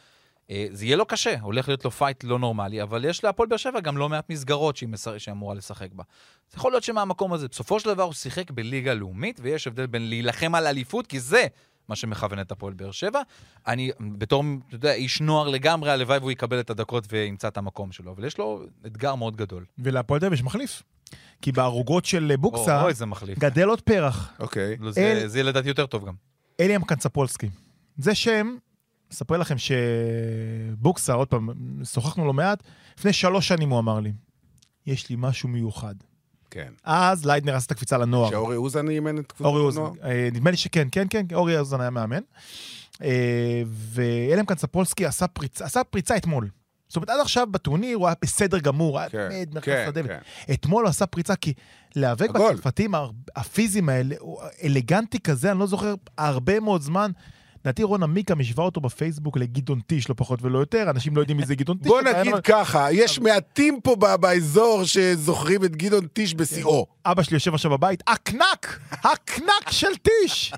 [0.51, 3.57] אה, זה יהיה לו קשה, הולך להיות לו fight לא נורמלי, אבל יש להפועל באר
[3.57, 6.05] שבע גם לא מעט מסגרות שהיא, מסר, שהיא אמורה לשחק בה.
[6.51, 10.09] אז יכול להיות שמהמקום הזה, בסופו של דבר הוא שיחק בליגה לאומית, ויש הבדל בין
[10.09, 11.47] להילחם על אליפות, כי זה
[11.89, 13.21] מה שמכוון את הפועל באר שבע.
[13.67, 17.93] אני, בתור, אתה יודע, איש נוער לגמרי, הלוואי והוא יקבל את הדקות וימצא את המקום
[17.93, 19.65] שלו, אבל יש לו אתגר מאוד גדול.
[19.79, 20.83] ולהפועל תל יש מחליף.
[21.43, 23.39] כי בערוגות של בוקסה אוי, איזה מחליף.
[23.39, 24.33] גדל עוד פרח.
[24.39, 24.77] אוקיי.
[24.81, 26.15] לא, זה, אל- זה לדעתי יותר טוב גם.
[26.61, 27.49] אליאם קנצפולסקי.
[27.97, 28.57] זה שם,
[29.13, 31.49] אספר לכם שבוקסה, עוד פעם,
[31.85, 32.63] שוחחנו לא מעט,
[32.99, 34.13] לפני שלוש שנים הוא אמר לי,
[34.87, 35.95] יש לי משהו מיוחד.
[36.51, 36.73] כן.
[36.85, 38.31] אז ליידנר עשה את הקפיצה לנוער.
[38.31, 39.95] שאורי אוזן אימן את קבוצת אורי אוזן, הנוער?
[40.05, 42.21] אה, נדמה לי שכן, כן, כן, אורי אוזן היה מאמן.
[43.03, 46.49] אה, ואלם קנצפולסקי עשה פריצה, עשה פריצה אתמול.
[46.89, 50.03] זאת אומרת, עד עכשיו בטורניר הוא היה בסדר גמור, היה כן, באמת מרכז כן, שדה.
[50.03, 50.19] כן.
[50.53, 51.53] אתמול הוא עשה פריצה, כי
[51.97, 52.31] להיאבק.
[52.31, 52.95] בצרפתים
[53.37, 54.15] הפיזיים האלה,
[54.65, 57.11] אלגנטי כזה, אני לא זוכר, הרבה מאוד זמן.
[57.65, 61.37] לדעתי רון עמיקה משווה אותו בפייסבוק לגדעון טיש, לא פחות ולא יותר, אנשים לא יודעים
[61.37, 61.89] מי זה גדעון טיש.
[61.89, 66.87] בוא נגיד ככה, יש מעטים פה באזור שזוכרים את גדעון טיש בשיאו.
[67.07, 68.81] אבא שלי יושב עכשיו בבית, הקנק!
[68.91, 70.55] הקנק של טיש!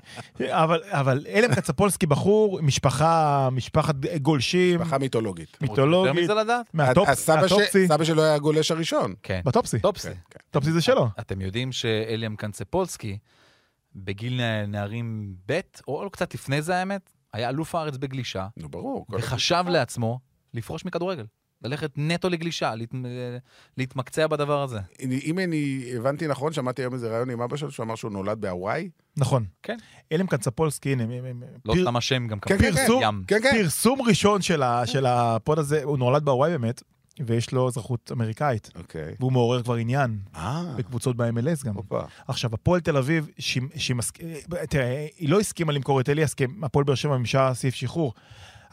[0.89, 5.57] אבל, אלם קצפולסקי בחור, משפחה, משפחת גולשים, משפחה מיתולוגית.
[5.61, 6.29] יותר מיתולוגית,
[6.73, 9.13] מהטופסי, סבא שלו היה הגולש הראשון.
[9.23, 9.41] כן.
[9.45, 10.07] בטופסי, טופסי.
[10.07, 10.39] כן, כן.
[10.51, 11.07] טופסי זה שלו.
[11.19, 13.17] אתם יודעים שאליאם קנצפולסקי,
[13.95, 17.01] בגיל נערים ב', או קצת לפני זה האמת,
[17.33, 19.05] היה אלוף הארץ בגלישה, נו, ברור.
[19.11, 20.19] וחשב לעצמו
[20.53, 21.25] לפרוש מכדורגל.
[21.63, 22.89] ללכת נטו לגלישה, להת...
[23.77, 24.79] להתמקצע בדבר הזה.
[25.25, 28.41] אם אני הבנתי נכון, שמעתי היום איזה ראיון עם אבא שלו, שהוא אמר שהוא נולד
[28.41, 28.89] בהוואי.
[29.17, 29.45] נכון.
[29.63, 29.77] כן.
[30.11, 32.71] אלם קצפולסקי, הנה, מ- לא פיר- סתם השם גם כן, כמובן.
[32.75, 33.23] כן, פרסום, ים.
[33.27, 33.51] כן, כן.
[33.51, 36.83] פרסום ראשון של ה- של הפוד הזה, הוא נולד בהוואי באמת,
[37.27, 39.15] ויש לו אזרחות אמריקאית, אוקיי.
[39.19, 41.75] והוא מעורר כבר עניין אה, בקבוצות ב-MLS גם.
[41.75, 42.01] הופה.
[42.27, 44.17] עכשיו, הפועל תל אביב, שהיא- שהיא מסכ...
[44.69, 48.13] תראה, היא לא הסכימה למכור את אליאס, כי הפועל באר שבע מימשה סעיף שחרור,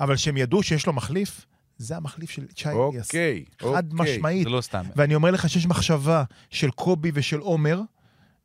[0.01, 1.47] אבל שהם ידעו שיש לו מחליף,
[1.79, 3.07] זה המחליף של צ'י אליאס.
[3.07, 4.15] אוקיי, חד אוקיי.
[4.17, 4.45] משמעית.
[4.45, 4.85] זה לא סתם.
[4.97, 7.81] ואני אומר לך שיש מחשבה של קובי ושל עומר,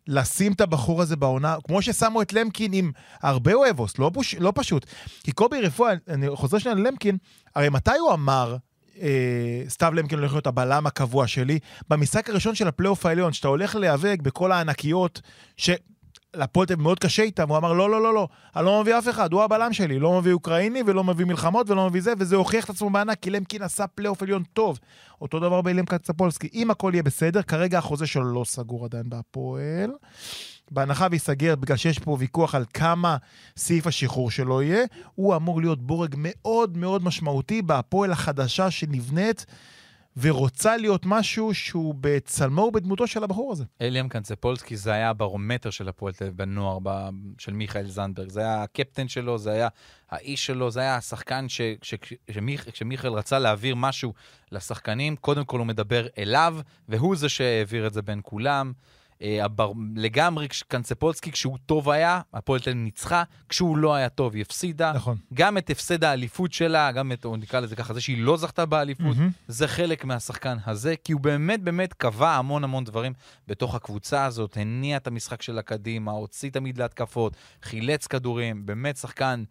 [0.08, 4.52] לשים את הבחור הזה בעונה, כמו ששמו את למקין עם הרבה אוהבוס, לא, פוש, לא
[4.56, 4.86] פשוט.
[5.24, 7.18] כי קובי רפואה, אני חוזר שנייה ללמקין,
[7.56, 8.56] הרי מתי הוא אמר,
[9.02, 11.60] אה, סתיו למקין הולך להיות הבלם הקבוע שלי?
[11.90, 15.22] במשחק הראשון של הפלייאוף העליון, שאתה הולך להיאבק בכל הענקיות,
[15.58, 15.70] ש...
[16.36, 18.98] לפועל תל אביב מאוד קשה איתם, הוא אמר, לא, לא, לא, לא, אני לא מביא
[18.98, 22.36] אף אחד, הוא הבלם שלי, לא מביא אוקראיני ולא מביא מלחמות ולא מביא זה, וזה
[22.36, 24.80] הוכיח את עצמו בענק, כי למקין עשה פלייאוף עליון טוב.
[25.22, 29.92] אותו דבר באילם קצפולסקי, אם הכל יהיה בסדר, כרגע החוזה שלו לא סגור עדיין בהפועל.
[30.74, 33.18] בהנחה וייסגר, בגלל שיש פה ויכוח על כמה
[33.58, 34.84] סעיף השחרור שלו יהיה,
[35.16, 39.46] הוא אמור להיות בורג מאוד מאוד משמעותי בהפועל החדשה שנבנית,
[40.18, 43.64] ורוצה להיות משהו שהוא בצלמו ובדמותו של הבחור הזה.
[43.82, 46.78] אליאם קנצפולסקי זה היה הברומטר של הפועל תל אביב בנוער,
[47.38, 48.30] של מיכאל זנדברג.
[48.30, 49.68] זה היה הקפטן שלו, זה היה
[50.12, 51.94] האיש שלו, זה היה השחקן ש- ש-
[52.32, 54.14] שמיכ- כשמיכאל רצה להעביר משהו
[54.52, 56.58] לשחקנים, קודם כל הוא מדבר אליו,
[56.90, 58.74] והוא זה שהעביר את זה בין כולם.
[59.24, 59.72] אה, הבר...
[59.96, 64.94] לגמרי, קנצפולסקי, כשהוא טוב היה, הפועל תל אביב ניצחה, כשהוא לא היה טוב, היא הפסידה.
[64.96, 65.18] נכון.
[65.34, 68.66] גם את הפסד האליפות שלה, גם את, או נקרא לזה ככה, זה שהיא לא זכתה
[68.66, 69.30] באליפות, מהמם.
[69.48, 73.14] זה חלק מהשחקן הזה, כי הוא באמת באמת קבע המון המון דברים
[73.48, 79.44] בתוך הקבוצה הזאת, הניע את המשחק שלה קדימה, הוציא תמיד להתקפות, חילץ כדורים, באמת שחקן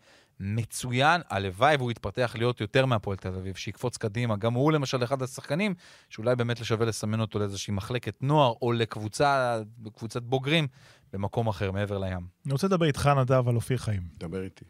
[0.45, 4.37] מצוין, הלוואי והוא יתפתח להיות יותר מהפועל תל אביב, שיקפוץ קדימה.
[4.37, 5.75] גם הוא למשל אחד השחקנים,
[6.11, 9.61] שאולי באמת שווה לסמן אותו לאיזושהי מחלקת נוער, או לקבוצה,
[9.97, 10.67] קבוצת בוגרים,
[11.13, 12.27] במקום אחר, מעבר לים.
[12.47, 14.03] אני רוצה לדבר איתך, נדב, על אופיר חיים.
[14.19, 14.65] דבר איתי.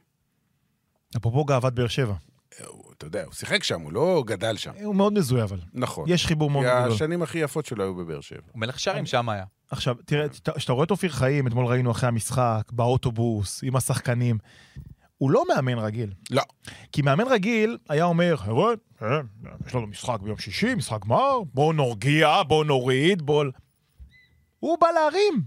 [1.17, 2.15] אפרופו גאוות באר שבע.
[2.67, 4.73] הוא- אתה יודע, הוא שיחק שם, הוא לא גדל שם.
[4.85, 5.61] הוא מאוד מזוהה, אבל.
[5.75, 6.05] נכון.
[6.09, 6.93] יש חיבור מאוד גדול.
[6.93, 8.41] השנים הכי יפות שלו היו בבאר שבע.
[8.53, 9.45] הוא מלך שערים שם היה.
[9.71, 14.39] עכשיו, תראה, כשאתה רואה את אופיר חיים, אתמול ראינו אחרי המשחק, באוטובוס, עם השחקנים,
[15.23, 16.13] הוא לא מאמן רגיל.
[16.31, 16.43] לא.
[16.93, 19.21] כי מאמן רגיל היה אומר, חבר'ה, אה,
[19.67, 23.49] יש לנו משחק ביום שישי, משחק גמר, בואו נרגיע, בואו נוריד, בואו...
[24.59, 25.43] הוא בא להרים.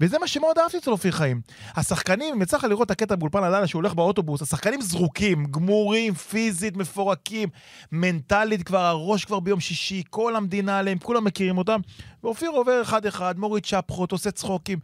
[0.00, 1.40] וזה מה שמאוד אהבתי אצל אופיר חיים.
[1.76, 6.14] השחקנים, אם יצא לך לראות את הקטע באולפן הלילה שהוא הולך באוטובוס, השחקנים זרוקים, גמורים,
[6.14, 7.48] פיזית, מפורקים,
[7.92, 11.80] מנטלית כבר, הראש כבר ביום שישי, כל המדינה עליהם, כולם מכירים אותם.
[12.24, 14.78] ואופיר עובר אחד-אחד, מוריד שפחות, עושה צחוקים.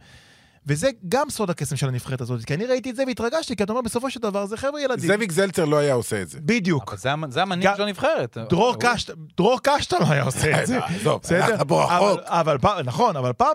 [0.67, 3.71] וזה גם סוד הקסם של הנבחרת הזאת, כי אני ראיתי את זה והתרגשתי, כי אתה
[3.71, 5.07] אומר, בסופו של דבר זה חבר'ה ילדים.
[5.07, 6.39] זאביק זלצר לא היה עושה את זה.
[6.41, 6.89] בדיוק.
[6.89, 8.37] אבל זה המ- זה המנהיג של הנבחרת.
[8.49, 10.79] דרור הוא- קשט, דרור קשטן לא היה עושה את זה.
[10.85, 11.43] עזוב, בסדר?
[11.43, 12.19] הלכת פה רחוק.
[12.25, 13.53] אבל- אבל נכון, אבל פעם,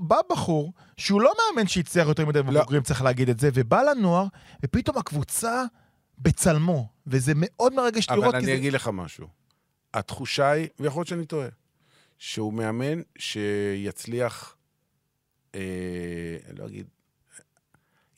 [0.00, 2.44] בא בחור שהוא לא מאמן שהצליח יותר מדי לא.
[2.44, 4.26] בבוגרים, צריך להגיד את זה, ובא לנוער,
[4.64, 5.64] ופתאום הקבוצה
[6.18, 8.54] בצלמו, וזה מאוד מרגש לראות, אבל אני זה...
[8.54, 9.26] אגיד לך משהו.
[9.94, 11.48] התחושה היא, ויכול להיות שאני טועה,
[12.18, 14.54] שהוא מאמן שיצליח,
[15.54, 15.60] אה,
[16.56, 16.86] לא אגיד,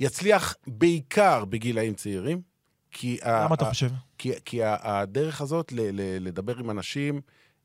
[0.01, 2.43] יצליח בעיקר בגילאים צעירים,
[2.91, 3.19] כי...
[3.23, 3.91] ה- למה אתה ה- חושב?
[4.19, 7.21] כי, כי ה- הדרך הזאת ל, ל, לדבר עם אנשים,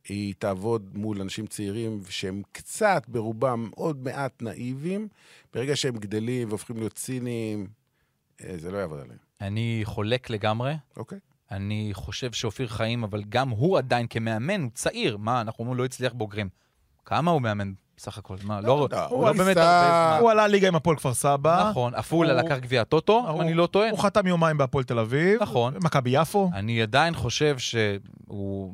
[0.08, 5.08] היא תעבוד מול אנשים צעירים שהם קצת, ברובם, עוד מעט נאיבים.
[5.54, 7.68] ברגע שהם גדלים והופכים להיות ציניים,
[8.44, 10.74] אה, זה לא יעבוד עליהם, אני חולק לגמרי.
[10.98, 11.20] אוקיי?
[11.52, 15.18] אני חושב שאופיר חיים, אבל גם הוא עדיין כמאמן, הוא צעיר.
[15.18, 16.50] מה, אנחנו אומרים, לא הצליח בוגרים.
[17.06, 18.36] כמה הוא מאמן בסך הכל?
[18.44, 20.18] מה, לא, יודע, הוא לא באמת הרבה זמן.
[20.22, 21.68] הוא עלה ליגה עם הפועל כפר סבא.
[21.70, 23.90] נכון, עפולה לקח גביע הטוטו, אם אני לא טועה.
[23.90, 25.44] הוא חתם יומיים בהפועל תל אביב.
[25.44, 25.74] נכון.
[25.84, 26.50] מכבי יפו.
[26.54, 28.74] אני עדיין חושב שהוא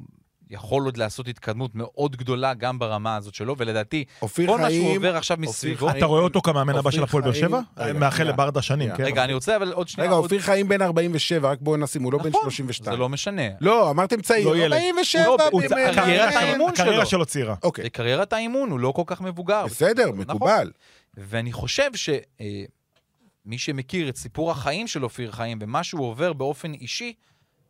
[0.53, 4.83] יכול עוד לעשות התקדמות מאוד גדולה גם ברמה הזאת שלו, ולדעתי, אופיר כל מה שהוא
[4.83, 4.95] חיים...
[4.95, 5.87] עובר עכשיו מסביבו...
[5.87, 7.45] חיים- אתה רואה אותו כמאמן הבא של הפועל באר חיים-
[7.77, 7.93] שבע?
[7.93, 8.23] מאחל.
[8.23, 8.95] לברדה שנים.
[8.95, 9.03] כן?
[9.03, 10.07] רגע, אני רוצה אבל עוד שנייה...
[10.09, 12.95] רגע, עוד- אופיר חיים בן 47, רק בואו נשים, הוא לא בן נכון, 32.
[12.95, 13.41] זה לא משנה.
[13.61, 14.73] לא, אמרתם צעיר, לא ילד.
[14.73, 15.65] 47 הוא לא-.
[15.65, 17.25] הקריירת הקריירה האימון שלו- הקריירה שלו.
[17.25, 17.55] צעירה.
[17.63, 19.65] אוקיי, בקריירת האימון הוא לא כל כך מבוגר.
[19.65, 20.19] בסדר, נכון.
[20.35, 20.71] מקובל.
[21.17, 27.13] ואני חושב שמי שמכיר את סיפור החיים של אופיר חיים ומה שהוא עובר באופן אישי,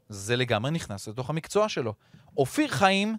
[0.09, 1.93] זה לגמרי נכנס לתוך המקצוע שלו.
[2.37, 3.17] אופיר חיים,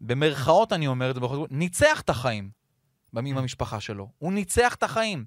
[0.00, 2.50] במרכאות אני אומר את זה, ניצח את החיים
[3.24, 4.08] עם המשפחה שלו.
[4.18, 5.24] הוא ניצח את החיים.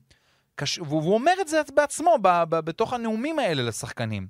[0.55, 0.79] קש...
[0.79, 2.43] והוא אומר את זה בעצמו, ב...
[2.49, 2.59] ב...
[2.59, 4.27] בתוך הנאומים האלה לשחקנים.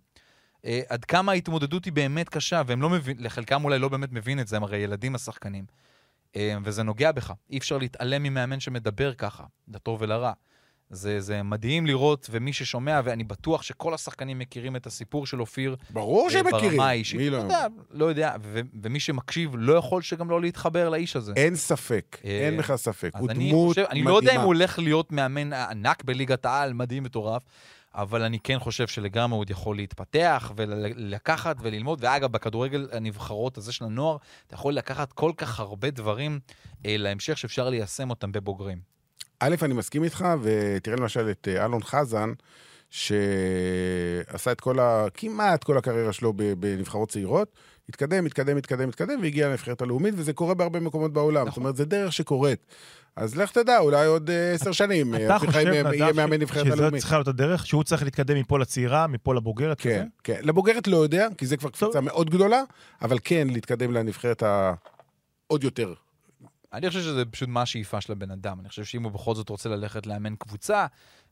[0.65, 4.39] אה, עד כמה ההתמודדות היא באמת קשה, והם לא מבין, לחלקם אולי לא באמת מבין
[4.39, 5.65] את זה, הם הרי ילדים השחקנים.
[6.35, 7.33] אה, וזה נוגע בך.
[7.49, 10.33] אי אפשר להתעלם ממאמן שמדבר ככה, לטוב ולרע.
[10.89, 15.75] זה, זה מדהים לראות, ומי ששומע, ואני בטוח שכל השחקנים מכירים את הסיפור של אופיר
[15.89, 16.71] ברור אה, שהם מכירים.
[16.71, 17.19] ברמה האישית.
[17.19, 17.37] מי לא?
[17.37, 21.33] יודע, לא יודע, ו- ומי שמקשיב לא יכול שגם לא להתחבר לאיש הזה.
[21.35, 23.11] אין ספק, אה, אין בכלל ספק.
[23.17, 24.01] הוא אני דמות חושב, מדהימה.
[24.01, 27.43] אני לא יודע אם הוא הולך להיות מאמן ענק בליגת העל, מדהים, מטורף,
[27.95, 31.99] אבל אני כן חושב שלגמרי הוא עוד יכול להתפתח ולקחת וללמוד.
[32.03, 34.17] ואגב, בכדורגל הנבחרות הזה של הנוער,
[34.47, 36.39] אתה יכול לקחת כל כך הרבה דברים
[36.85, 38.98] אה, להמשך שאפשר ליישם אותם בבוגרים.
[39.39, 42.33] א', אני מסכים איתך, ותראה למשל את אה, אלון חזן,
[42.89, 45.05] שעשה את כל ה...
[45.13, 47.55] כמעט כל הקריירה שלו בנבחרות צעירות,
[47.89, 51.47] התקדם, התקדם, התקדם, התקדם, והגיע לנבחרת הלאומית, וזה קורה בהרבה מקומות בעולם.
[51.47, 52.65] זאת אומרת, זה דרך שקורית.
[53.15, 56.41] אז לך תדע, אולי עוד אה, עשר שנים, אה, אתה חושב, חיים יהיה נדב, מאמן
[56.41, 57.01] נבחרת שזו הלאומית.
[57.01, 59.81] צריכה להיות הדרך, שהוא צריך להתקדם מפה לצעירה, מפה לבוגרת?
[59.81, 60.07] כן?
[60.23, 60.39] כן.
[60.41, 62.61] לבוגרת לא יודע, כי זה כבר קפיצה מאוד גדולה,
[63.01, 65.93] אבל כן להתקדם לנבחרת העוד יותר.
[66.73, 68.59] אני חושב שזה פשוט מה השאיפה של הבן אדם.
[68.59, 70.85] אני חושב שאם הוא בכל זאת רוצה ללכת לאמן קבוצה,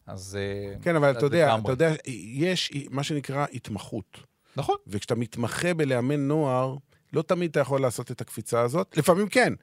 [0.07, 0.37] אז...
[0.39, 1.55] אה, כן, אבל אתה יודע.
[1.63, 1.93] אתה יודע,
[2.33, 4.17] יש מה שנקרא התמחות.
[4.55, 4.75] נכון.
[4.87, 6.75] וכשאתה מתמחה בלאמן נוער,
[7.13, 8.97] לא תמיד אתה יכול לעשות את הקפיצה הזאת.
[8.97, 9.53] לפעמים כן.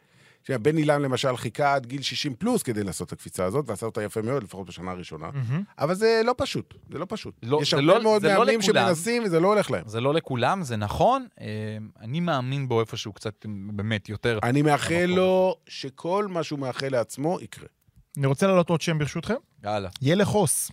[0.47, 3.87] תראה, בן אילם למשל חיכה עד גיל 60 פלוס כדי לעשות את הקפיצה הזאת, ועשה
[3.87, 5.31] אותה יפה מאוד, לפחות בשנה הראשונה.
[5.35, 5.63] מהמם.
[5.79, 7.35] אבל זה לא פשוט, זה לא פשוט.
[7.43, 8.85] לא, יש הרבה לא- מאוד לא מאמנים לכולם.
[8.87, 9.83] שמנסים וזה לא הולך להם.
[9.87, 11.27] זה לא לכולם, זה נכון.
[11.41, 11.47] אה,
[12.01, 14.39] אני מאמין בו איפשהו קצת, באמת, יותר.
[14.43, 17.67] אני מאחל לו שכל מה שהוא מאחל לעצמו יקרה.
[18.19, 19.35] אני רוצה להעלות עוד שם ברשותכם.
[19.65, 19.89] יאללה.
[20.03, 20.71] ילך חוס.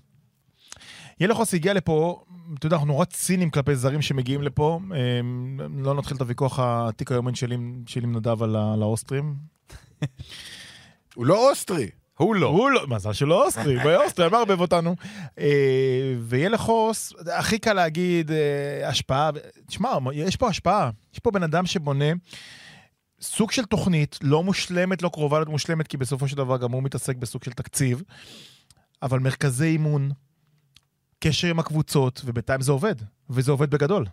[1.19, 2.23] ילך חוס הגיע לפה,
[2.59, 4.79] אתה יודע, אנחנו נורא ציניים כלפי זרים שמגיעים לפה.
[5.19, 9.35] אמ, לא נתחיל את הוויכוח העתיק היומן שלי עם- שלי עם נדב על האוסטרים.
[11.15, 11.89] הוא לא אוסטרי.
[12.17, 12.47] הוא לא.
[12.47, 14.95] הוא לא, מזל שלא אוסטרי, באוסטרי, מה ערבב אותנו?
[15.39, 19.29] אה, וילך חוס, הכי קל להגיד אה, השפעה,
[19.67, 20.89] תשמע, יש פה השפעה.
[21.13, 22.05] יש פה בן אדם שבונה
[23.21, 26.83] סוג של תוכנית, לא מושלמת, לא קרובה להיות מושלמת, כי בסופו של דבר גם הוא
[26.83, 28.03] מתעסק בסוג של תקציב,
[29.01, 30.11] אבל מרכזי אימון,
[31.19, 32.95] קשר עם הקבוצות, ובינתיים זה עובד,
[33.29, 34.05] וזה עובד בגדול.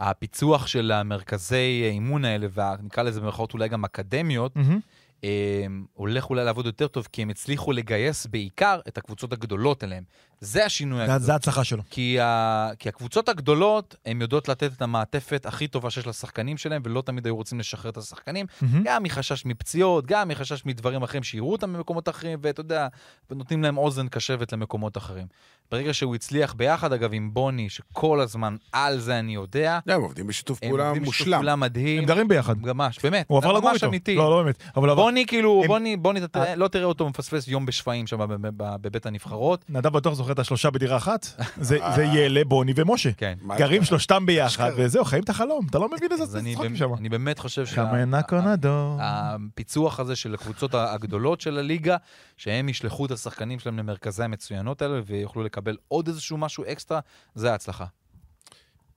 [0.00, 4.80] הפיצוח של המרכזי אימון האלה, ונקרא לזה במירכאות אולי גם אקדמיות, מהמם.
[5.24, 10.04] אה, הולך אולי לעבוד יותר טוב, כי הם הצליחו לגייס בעיקר את הקבוצות הגדולות אליהם.
[10.40, 11.18] זה השינוי הגדול.
[11.18, 11.82] זה ההצלחה שלו.
[11.90, 12.70] כי, ה...
[12.78, 17.26] כי הקבוצות הגדולות, הן יודעות לתת את המעטפת הכי טובה שיש לשחקנים שלהם, ולא תמיד
[17.26, 18.82] היו רוצים לשחרר את השחקנים, מהמם.
[18.84, 22.88] גם מחשש מפציעות, גם מחשש מדברים אחרים שיראו אותם במקומות אחרים, ואתה יודע,
[23.30, 25.26] ונותנים להם אוזן קשבת למקומות אחרים.
[25.70, 30.02] ברגע שהוא הצליח ביחד, אגב, עם בוני, שכל הזמן על זה אני יודע, לא, הם
[30.02, 31.38] עובדים בשיתוף הם פעולה עובדים בשיתוף מושלם.
[31.38, 31.98] פעולה מדהים.
[31.98, 32.54] הם גרים ביחד.
[32.58, 33.26] ממש, באמת.
[33.28, 33.90] הוא עבר לגור איתו.
[34.16, 34.62] לא, לא באמת.
[34.94, 35.96] בוני כאילו, הם- בוני,
[36.36, 36.54] אה.
[36.56, 39.64] לא תראה אותו מפספס יום בשפיים שם בב- בב- בבית הנבחרות.
[39.68, 41.26] נדב בטוח זוכר את השלושה בדירה אחת?
[41.60, 43.12] זה זה ילה, בוני ומשה.
[43.12, 43.38] כן.
[43.56, 43.84] גרים?
[43.84, 44.70] שלושתם ביחד.
[44.76, 45.66] וזהו, חיים את החלום.
[45.70, 46.94] אתה לא מבין איזה צחוקים שם.
[46.94, 48.96] אני באמת חושב שה- קמנה קונדו.
[49.00, 51.96] הפיצוח הזה של הקבוצות הגדולות של הליגה,
[52.36, 57.00] שהם ישלחו את השחקנים שלהם למרכזי המצוינות האלה ויוכלו לקבל עוד איזשהו משהו אקסטרה,
[57.34, 57.84] זה ההצלחה.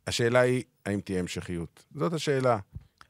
[0.08, 1.86] השאלה היא, האם תהיה המשכיות?
[1.96, 2.58] זאת השאלה.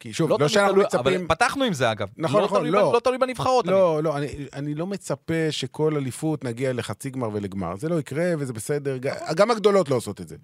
[0.04, 1.26] כי שוב, לא, תמיד שאנחנו תלוי- מצפים...
[1.26, 2.08] אבל פתחנו עם זה אגב.
[2.18, 2.90] נכון, לא נכון, תלוי לא.
[2.90, 3.68] ב- לא תלוי בנבחרות.
[3.68, 7.76] לא, לא, אני, אני לא מצפה שכל אליפות נגיע לחצי גמר ולגמר.
[7.78, 8.98] זה לא יקרה וזה בסדר,
[9.36, 10.36] גם הגדולות לא עושות את זה.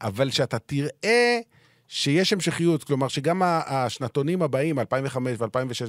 [0.00, 1.38] אבל שאתה תראה
[1.88, 5.44] שיש המשכיות, כלומר שגם השנתונים הבאים, 2005 ו-2006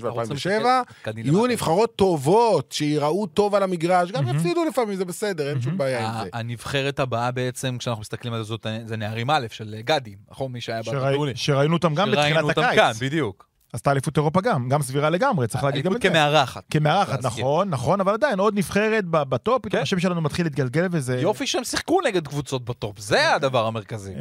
[0.06, 0.64] אנחנו רוצים ו-2007, להסתכל
[1.02, 1.30] קדימה.
[1.30, 6.08] יהיו נבחרות טובות, שיראו טוב על המגרש, גם יפסידו לפעמים, זה בסדר, אין שום בעיה
[6.10, 6.30] עם זה.
[6.34, 10.52] הנבחרת הבאה בעצם, כשאנחנו מסתכלים על זה, זאת- זה נערים א' של גדי, נכון?
[10.52, 11.36] מי שהיה בגדולים.
[11.36, 12.98] שראינו אותם גם בתחילת שראינו אותם כאן, הקיץ.
[13.02, 13.49] בדיוק.
[13.74, 16.20] עשתה אליפות אירופה גם, גם סבירה לגמרי, צריך להגיד גם את אליפות זה.
[16.20, 16.64] כמארחת.
[16.72, 17.44] כמארחת, להזכיר.
[17.44, 19.82] נכון, נכון, אבל עדיין עוד נבחרת בטופ, פתאום כן.
[19.82, 21.20] השם שלנו מתחיל להתגלגל וזה...
[21.20, 24.14] יופי שהם שיחקו נגד קבוצות בטופ, זה הדבר המרכזי.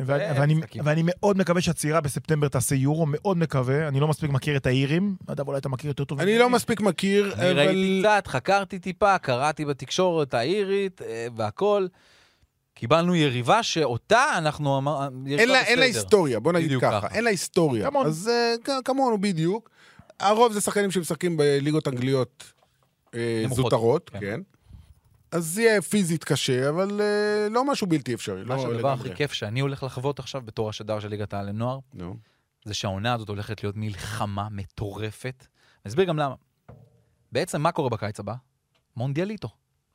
[0.84, 3.88] ואני, מאוד מקווה שהצעירה בספטמבר תעשה יורו, מאוד מקווה.
[3.88, 5.16] אני לא מספיק מכיר את האירים.
[5.28, 6.20] נדב, אולי אתה מכיר יותר טוב.
[6.20, 6.38] אני.
[6.38, 8.20] לא מספיק מכיר, אני ראיתי אבל...
[8.20, 11.86] קצת, חקרתי טיפה, קראתי בתקשורת האירית אה, והכל.
[12.78, 15.08] קיבלנו יריבה שאותה אנחנו אמר...
[15.26, 15.84] יריבה אין לה, אין לה.
[15.84, 17.14] היסטוריה, בוא נגיד ככה, ככה.
[17.14, 17.90] אין לה היסטוריה.
[17.90, 18.08] כמונו.
[18.08, 19.70] אז אה, כ- כמונו בדיוק.
[20.20, 22.52] הרוב זה שחקנים שמשחקים בליגות אנגליות
[23.14, 24.20] אה, נמוכות, זוטרות, כן.
[24.20, 24.40] כן.
[25.32, 28.44] אז זה יהיה פיזית קשה, אבל אה, לא משהו בלתי אפשרי.
[28.44, 28.92] מה לא שהדבר.
[28.92, 32.16] הכי כיף שאני הולך לחוות עכשיו בתור השדר של ליגת העל לנוער, נו.
[32.64, 35.46] זה שהעונה הזאת הולכת להיות מלחמה מטורפת.
[35.84, 36.34] אני אסביר גם למה.
[37.32, 38.34] בעצם מה קורה בקיץ הבא?
[38.96, 39.48] מונדיאליטו.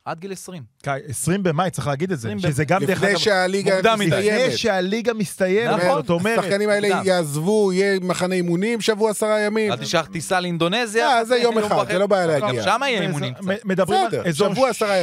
[0.06, 0.64] עד גיל 20.
[0.82, 2.28] קיי, 20 במאי, צריך להגיד את זה.
[2.28, 3.18] 20 שזה גם דרך לפני אגב...
[3.18, 4.32] שהליגה מוקדם מדי.
[4.32, 4.58] לפני.
[4.58, 6.02] שהליגה מסתיימת, נכון.
[6.02, 6.40] זאת אומרת...
[6.40, 6.88] השחקנים האלה.
[7.04, 9.72] יעזבו, יהיה מחנה אימונים שבוע עשרה ימים.
[9.72, 11.08] אל תשכח טיסה לאינדונזיה.
[11.08, 11.94] אה, זה יום אחד, וחצי.
[11.94, 12.64] זה לא בעיה גם להגיע.
[12.64, 13.66] שם יהיה אימונים קצת.
[13.66, 14.54] מדברים על אזור.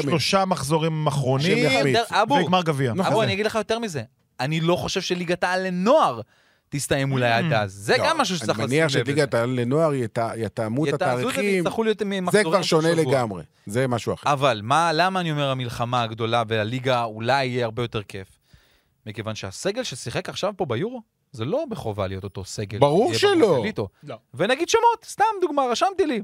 [0.03, 1.69] שלושה מחזורים אחרונים,
[2.41, 2.93] וגמר גביע.
[2.95, 3.13] נכון.
[3.13, 4.03] אבו, אני אגיד לך יותר מזה.
[4.41, 6.21] אני לא חושב שליגת העל לנוער
[6.71, 7.73] תסתיים אולי עד אז.
[7.73, 8.79] זה לא, גם משהו שצריך לשים לב אני.
[8.81, 11.65] מניח שליגת העל לנוער ית- יתאמו את יתעזו את זה התאריכים,
[12.33, 12.95] זה כבר שונה.
[12.95, 13.43] לגמרי.
[13.67, 14.33] זה משהו אחר.
[14.33, 18.29] אבל מה, למה אני אומר המלחמה הגדולה והליגה אולי יהיה הרבה יותר כיף?
[19.07, 21.03] מכיוון שהסגל ששיחק עכשיו פה ביורו,
[21.33, 22.79] זה לא בחובה להיות אותו סגל.
[22.79, 23.65] ברור שלא.
[24.03, 24.17] לא.
[24.35, 26.23] ונגיד שמות, סתם דוגמה, רשמתי לי.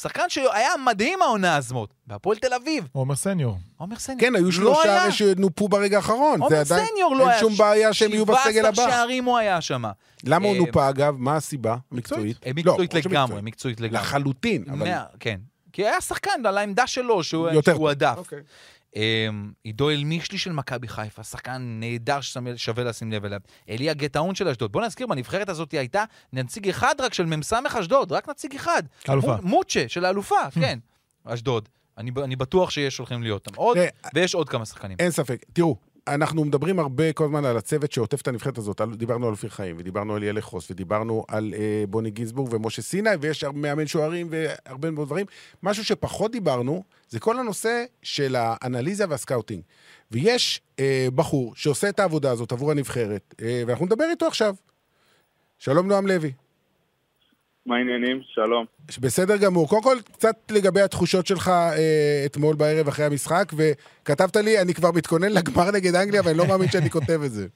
[0.00, 3.58] שחקן שהיה מדהים העונה הזאת, בהפועל תל אביב, עומר סניור.
[3.76, 4.20] עומר סניור.
[4.20, 5.02] כן, היו לא שלושה.
[5.02, 6.38] הרי שנופו ברגע האחרון.
[6.38, 7.32] זה עומר עדיין, סניור לא היה.
[7.32, 8.92] אין שום בעיה שהם יהיו בסגל 17 הבא.
[8.92, 9.84] שערים הוא היה שם.
[10.24, 11.14] למה הוא אה, נופה, אגב?
[11.18, 11.76] מה הסיבה?
[11.92, 12.36] מקצועית?
[12.46, 13.44] אה, לא, מקצועית ברור לגמרי, שמקצועית.
[13.44, 13.98] מקצועית לגמרי.
[14.00, 14.76] לחלוטין, אבל...
[14.88, 15.36] מאה- כן.
[15.72, 17.88] כי היה שחקן על העמדה שלו, שהוא יותר שהוא.
[17.88, 18.14] הדף.
[18.16, 18.38] אוקיי.
[18.96, 23.40] אמ, עידו אלמישלי של מכבי חיפה, שחקן נהדר ששווה לשים לב אליו.
[23.70, 24.72] אליה גטאון של אשדוד.
[24.72, 28.82] בוא נזכיר, בנבחרת הזאת הייתה נציג אחד רק של מ"ס אשדוד, רק נציג אחד.
[29.08, 29.36] אלופה.
[29.36, 30.78] מו- מוצ'ה של האלופה, כן.
[31.24, 31.68] אשדוד.
[31.98, 33.78] אני בטוח שיש הולכים להיות עוד,
[34.14, 34.96] ויש עוד כמה שחקנים.
[35.00, 35.44] אין ספק.
[35.52, 35.76] תראו,
[36.08, 38.80] אנחנו מדברים הרבה כל הזמן על הצוות שעוטף את הנבחרת הזאת.
[38.96, 43.10] דיברנו על אופיר חיים, ודיברנו על יאלה חוס, ודיברנו על אה, בוני גינזבורג ומשה סיני,
[43.20, 45.26] ויש מאמן שוערים והרבה מאוד דברים.
[45.62, 49.62] משהו שפחות דיברנו, זה כל הנושא של האנליזה וה scouting.
[50.10, 54.54] ויש אה, בחור שעושה את העבודה הזאת עבור הנבחרת, אה, ואנחנו נדבר איתו עכשיו.
[55.58, 56.32] שלום נועם לוי.
[57.66, 58.20] מה העניינים?
[58.24, 58.64] שלום.
[59.00, 59.68] בסדר גמור.
[59.68, 64.88] קודם כל, קצת לגבי התחושות שלך אה, אתמול בערב אחרי המשחק, וכתבת לי, אני כבר
[64.94, 67.46] מתכונן לגמר נגד אנגליה, ואני לא מאמין שאני כותב את זה.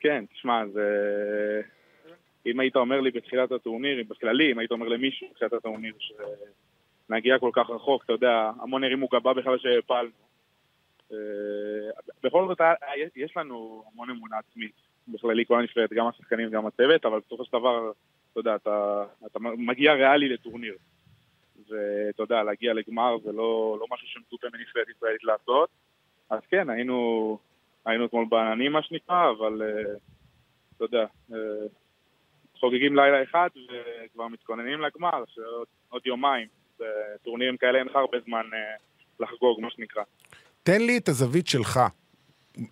[0.00, 0.82] כן, תשמע, זה...
[2.46, 7.50] אם היית אומר לי בתחילת הטורניר, בכללי, אם היית אומר למישהו בתחילת הטורניר שנגיע כל
[7.54, 10.10] כך רחוק, אתה יודע, המון הרימו גבה בכלל שהפלנו.
[11.12, 11.16] אה,
[12.22, 14.72] בכל זאת, היה- יש לנו המון אמונה עצמית,
[15.08, 17.90] בכללי כל הנבחרת, גם השחקנים, גם הצוות, אבל בסופו של דבר,
[18.38, 20.74] יודע, אתה, אתה מגיע ריאלי לטורניר.
[21.68, 25.68] ואתה יודע, להגיע לגמר זה לא, לא משהו שמצופה מנבחרת ישראלית לעשות.
[26.30, 27.38] אז כן, היינו,
[27.84, 29.92] היינו אתמול בעננים, מה שנקרא, אבל אה,
[30.76, 31.66] אתה יודע, אה,
[32.60, 33.48] חוגגים לילה אחד
[34.04, 36.48] וכבר מתכוננים לגמר, שעוד עוד יומיים.
[36.80, 38.76] בטורנירים כאלה אין לך הרבה זמן אה,
[39.20, 40.02] לחגוג, מה שנקרא.
[40.62, 41.80] תן לי את הזווית שלך.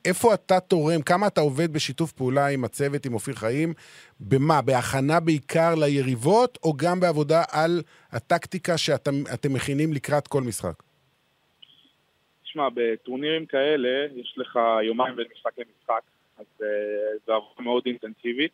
[0.04, 3.74] איפה אתה תורם, כמה אתה עובד בשיתוף פעולה עם הצוות, עם אופיר חיים?
[4.20, 4.62] במה?
[4.62, 7.82] בהכנה בעיקר ליריבות, או גם בעבודה על
[8.12, 10.82] הטקטיקה שאתם אתם מכינים לקראת כל משחק?
[12.44, 16.02] תשמע, בטורנירים כאלה יש לך יומיים בין משחק למשחק,
[16.38, 16.64] אז uh,
[17.26, 18.52] זו עבודה מאוד אינטנסיבית.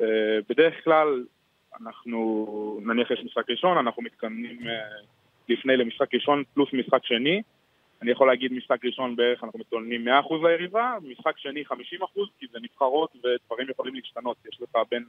[0.00, 0.04] Uh,
[0.48, 1.24] בדרך כלל,
[1.80, 5.04] אנחנו, נניח יש משחק ראשון, אנחנו מתכוננים uh,
[5.48, 7.42] לפני למשחק ראשון פלוס משחק שני.
[8.02, 10.10] אני יכול להגיד משחק ראשון בערך אנחנו מתכוננים 100%
[10.48, 11.74] ליריבה, משחק שני 50%
[12.38, 14.36] כי זה נבחרות ודברים יכולים להשתנות.
[14.52, 15.04] יש לך בין,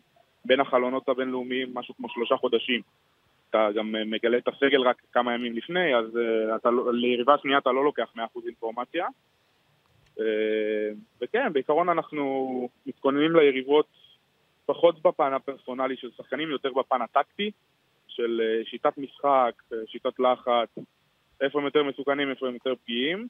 [0.46, 2.82] בין החלונות הבינלאומיים משהו כמו שלושה חודשים.
[3.50, 7.36] אתה גם אה, מגלה את הסגל רק כמה ימים לפני, אז אה, אתה, לא- ליריבה
[7.42, 9.08] שנייה אתה לא לוקח 100% אינפורמציה.
[10.20, 10.90] אה,
[11.22, 13.88] וכן, בעיקרון אנחנו מתכוננים ליריבות
[14.66, 17.52] פחות בפן הפרסונלי של שחקנים, יותר בפן הטקטי,
[18.08, 20.70] של שיטת משחק, שיטת לחץ,
[21.44, 23.28] איפה הם יותר מסוכנים, איפה הם יותר פגיעים.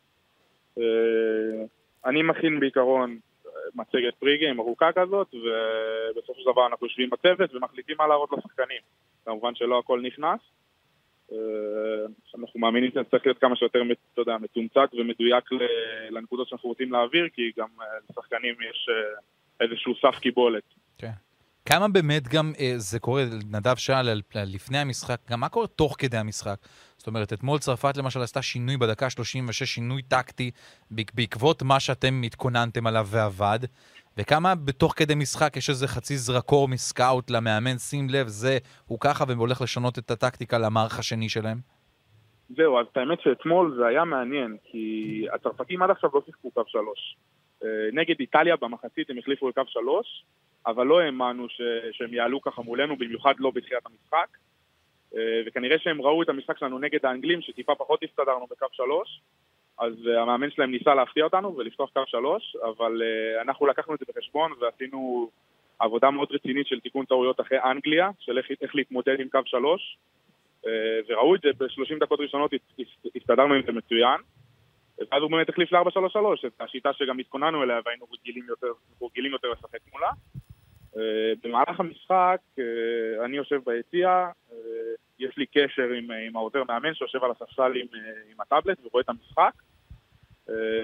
[0.77, 1.65] אה,
[2.05, 7.95] אני מכין בעיקרון אה, מצגת פריגיים ארוכה כזאת, ובסופו של דבר אנחנו יושבים בצוות ומחליטים
[7.99, 8.81] מה להראות לשחקנים.
[9.25, 10.39] כמובן שלא הכל נכנס.
[11.31, 11.37] אה,
[12.39, 13.81] אנחנו מאמינים שזה צריך להיות כמה שיותר,
[14.13, 15.43] אתה יודע, מתומצת ומדויק
[16.09, 17.67] לנקודות שאנחנו רוצים להעביר, כי גם
[18.09, 18.89] לשחקנים יש
[19.59, 20.63] איזשהו סף קיבולת.
[21.65, 25.67] כמה באמת גם אה, זה קורה, נדב שאל על, על לפני המשחק, גם מה קורה
[25.67, 26.55] תוך כדי המשחק?
[26.97, 30.51] זאת אומרת, אתמול צרפת למשל עשתה שינוי בדקה 36, שינוי טקטי,
[30.91, 33.59] בעק- בעקבות מה שאתם התכוננתם עליו ועבד,
[34.17, 38.57] וכמה בתוך כדי משחק יש איזה חצי זרקור מסקאוט למאמן, שים לב, זה,
[38.87, 41.57] הוא ככה והולך לשנות את הטקטיקה למערך השני שלהם?
[42.49, 47.15] זהו, אז האמת שאתמול זה היה מעניין, כי הצרפתים עד עכשיו לא שיחקו קו שלוש.
[47.63, 50.23] אה, נגד איטליה במחצית הם החליפו לקו שלוש,
[50.67, 51.61] אבל לא האמנו ש-
[51.91, 54.27] שהם יעלו ככה מולנו, במיוחד לא בתחילת המשחק.
[55.15, 59.21] אה, וכנראה שהם ראו את המשחק שלנו נגד האנגלים, שטיפה פחות הסתדרנו בקו שלוש,
[59.79, 63.01] אז אה, המאמן שלהם ניסה להפתיע אותנו ולפתוח קו שלוש, אבל
[63.41, 65.29] אנחנו לקחנו את זה בחשבון ועשינו
[65.79, 69.97] עבודה מאוד רצינית של תיקון טעויות אחרי אנגליה, של איך, איך להתמודד עם קו שלוש.
[71.09, 74.17] וראו את זה ב-30 דקות ראשונות, הס- הס- הסתדרנו עם זה מצוין.
[74.99, 78.67] ואז הוא באמת החליף ל-4-3-3, את השיטה שגם התכוננו אליה והיינו רגילים יותר,
[79.01, 80.11] רגילים יותר לשחק מולה.
[80.97, 84.09] אה, במהלך המשחק, אה, אני יושב ביציע,
[84.51, 84.57] אה,
[85.19, 87.87] יש לי קשר עם, עם העוזר מאמן שיושב על הספסל עם,
[88.31, 89.53] עם הטאבלט ורואה את המשחק,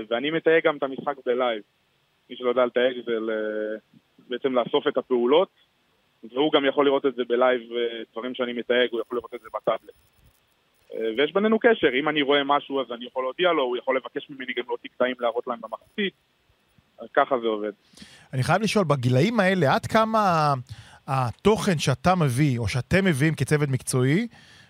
[0.10, 1.64] ואני מתייג גם את המשחק ב live.
[2.30, 3.78] מי שלא יודע לתייג זה ל-
[4.30, 5.50] בעצם לאסוף את הפעולות,
[6.24, 7.62] והוא גם יכול לראות את זה ב live,
[8.12, 9.94] דברים שאני מתייג, הוא יכול לראות את זה בטאבלט.
[10.94, 13.98] אה, ויש בינינו קשר, אם אני רואה משהו אז אני יכול להודיע לו, הוא יכול
[13.98, 16.14] לבקש ממני גם להוציא קטעים להראות להם במחצית,
[17.14, 17.72] ככה זה עובד.
[18.34, 20.54] אני חייב לשאול, בגילאים האלה, עד כמה
[21.08, 24.28] התוכן שאתה מביא, או שאתם מביאים כצוות מקצועי,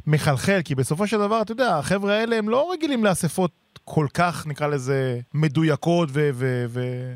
[0.08, 0.60] מחלחל?
[0.66, 3.52] כי בסופו של דבר, אתה יודע, החבר'ה האלה הם לא רגילים לאספות
[3.86, 7.14] כל כך, נקרא לזה, מדויקות ו- ו- ו-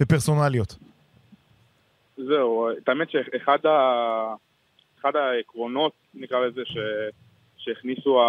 [0.00, 0.76] ופרסונליות.
[2.16, 4.34] זהו, את האמת שאחד ה...
[5.00, 6.76] אחד העקרונות, נקרא לזה, ש...
[7.66, 8.22] שהכניסו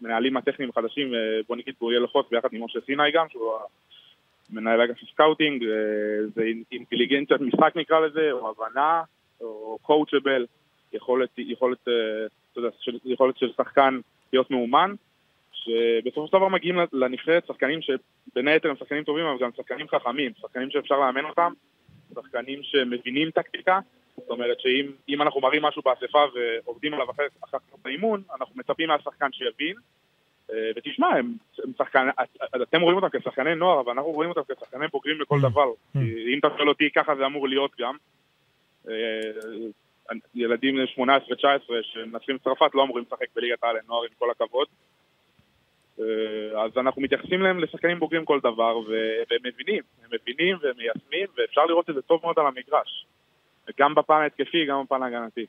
[0.00, 3.52] המנהלים הטכניים החדשים, אה, בוא נגיד ילה חוס ביחד עם משה סיני גם, שהוא
[4.50, 5.68] מנהל אגף scouting, אה,
[6.34, 9.02] זה אינטליגנציית משחק נקרא לזה, או הבנה,
[9.40, 10.46] או coachable,
[10.92, 13.98] יכולת, יכולת, אה, של- יכולת של שחקן
[14.32, 14.94] להיות מאומן,
[15.52, 20.32] שבסופו של דבר מגיעים לנבחרת שחקנים שבין היתר הם שחקנים טובים, אבל גם שחקנים חכמים,
[20.40, 21.52] שחקנים שאפשר לאמן אותם,
[22.14, 23.78] שחקנים שמבינים טקטיקה,
[24.16, 28.54] זאת אומרת שאם אם אנחנו מראים משהו באספה ועובדים עליו אחרי אחר כך באימון, אנחנו
[28.56, 29.76] מצפים מהשחקן שיבין.
[30.52, 31.32] אה, ותשמע, הם,
[31.64, 35.38] הם שחקן, את- אתם רואים אותם כשחקני נוער, אבל אנחנו רואים אותם כשחקני בוגרים לכל
[35.50, 35.70] דבר.
[35.92, 35.98] כי
[36.34, 37.96] אם אתה שואל אותי, ככה זה אמור להיות גם.
[38.88, 38.94] אה,
[40.34, 41.08] ילדים בני 18-19
[41.82, 44.66] שמנצחים צרפת לא אמורים לשחק בליגת העל נוער עם כל הכבוד.
[46.00, 46.04] אה,
[46.64, 51.64] אז אנחנו מתייחסים להם לשחקנים בוגרים כל דבר, והם מבינים, הם מבינים והם מיישמים, ואפשר
[51.66, 53.06] לראות את זה טוב מאוד על המגרש.
[53.80, 55.46] גם בפן ההתקפי, גם בפן ההגנתי.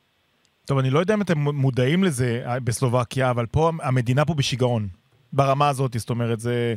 [0.64, 4.88] טוב, אני לא יודע אם אתם מודעים לזה אה, בסלובקיה, אבל פה המדינה פה בשיגעון.
[5.32, 6.74] ברמה הזאת, זאת אומרת, זה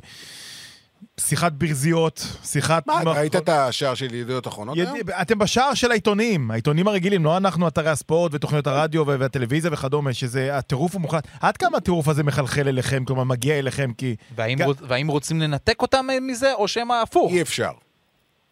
[1.20, 2.88] שיחת ברזיות, שיחת...
[2.88, 4.96] מה, אתה ראית את השער של ידיעות אחרונות היום?
[4.96, 5.10] יד...
[5.10, 10.58] אתם בשער של העיתונים, העיתונים הרגילים, לא אנחנו אתרי הספורט ותוכניות הרדיו והטלוויזיה וכדומה, שזה,
[10.58, 11.28] הטירוף הוא מוחלט.
[11.42, 14.16] עד כמה הטירוף הזה מחלחל אליכם, כלומר מגיע אליכם, כי...
[14.36, 17.32] והאם, גם- רוצ, והאם רוצים לנתק אותם מזה, או שמא הפוך?
[17.32, 17.72] אי אפשר.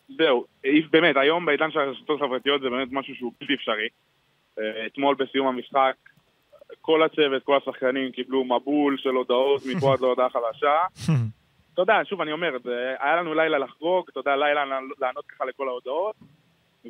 [0.09, 0.45] זהו,
[0.91, 3.87] באמת, היום בעידן של הרשתות החברתיות זה באמת משהו שהוא בלתי אפשרי.
[4.59, 5.93] אה, אתמול בסיום המשחק,
[6.81, 10.75] כל הצוות, כל השחקנים קיבלו מבול של הודעות מפה עד להודעה חדשה.
[11.73, 14.65] אתה יודע, שוב אני אומר, זה, היה לנו לילה לחגוג, אתה יודע, לילה
[14.99, 16.15] לענות ככה לכל ההודעות.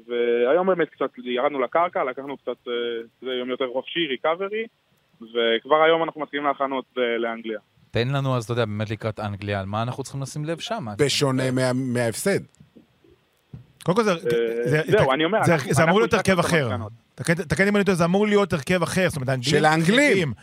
[0.08, 2.74] והיום באמת קצת ירדנו לקרקע, לקחנו קצת, אה,
[3.22, 4.66] זה יום יותר חופשי, ריקאברי,
[5.22, 7.60] וכבר היום אנחנו מתחילים להכנות אה, לאנגליה.
[7.92, 10.86] תן לנו אז, אתה יודע, באמת לקראת אנגליה, על מה אנחנו צריכים לשים לב שם?
[11.00, 12.40] בשונה מה- מההפסד.
[13.88, 14.12] קודם כל זה...
[14.12, 14.18] אה,
[14.70, 15.40] זה- זהו, אני אומר,
[15.72, 16.70] זה- אמור להיות הרכב אחר.
[17.48, 19.60] תקן אם אני טועה, זה אמור להיות הרכב אחר, זאת אומרת, האנגלים...
[19.60, 20.34] של האנגלים.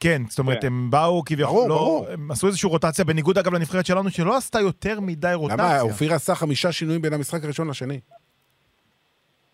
[0.00, 0.66] כן, זאת אומרת, כן.
[0.66, 2.06] הם באו כביכול, ברור, לא- ברור.
[2.10, 5.34] הם עשו איזושהי רוטציה, בניגוד אגב לנבחרת שלנו, שלא עשתה יותר מדי למה?
[5.34, 5.80] רוטציה.
[5.80, 8.00] אופיר עשה חמישה שינויים בין המשחק הראשון לשני.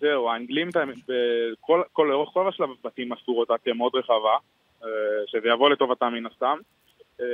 [0.01, 0.68] זהו, האנגלים,
[1.98, 4.36] לאורך כל השלב בתים עשו רוטציה מאוד רחבה,
[4.84, 4.88] אה,
[5.26, 6.57] שזה יבוא לטובתם מן הסתם.
[7.20, 7.26] אה,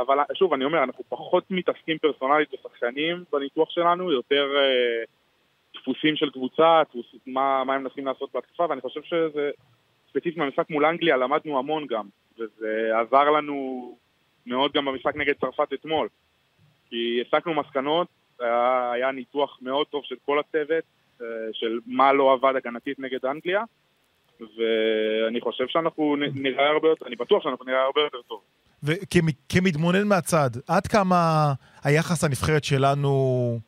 [0.00, 4.44] אבל שוב, אני אומר, אנחנו פחות מתעסקים פרסונלית בשחקנים בניתוח שלנו, יותר
[5.74, 9.50] דפוסים של קבוצה, דפוס, מה, מה הם מנסים לעשות בהתקפה, ואני חושב שזה
[10.08, 12.06] ספציפית מהמשחק מול אנגליה למדנו המון גם,
[12.38, 13.96] וזה עזר לנו
[14.46, 16.08] מאוד גם במשחק נגד צרפת אתמול.
[16.88, 18.08] כי הסקנו מסקנות,
[18.40, 20.84] היה, היה ניתוח מאוד טוב של כל הצוות,
[21.20, 23.64] אה, של מה לא עבד הגנתית נגד אנגליה,
[24.40, 28.40] ואני חושב שאנחנו נראה הרבה יותר, אני בטוח שאנחנו נראה הרבה יותר טוב.
[28.82, 31.52] וכמתבונן מהצד, עד כמה
[31.84, 33.58] היחס לנבחרת שלנו,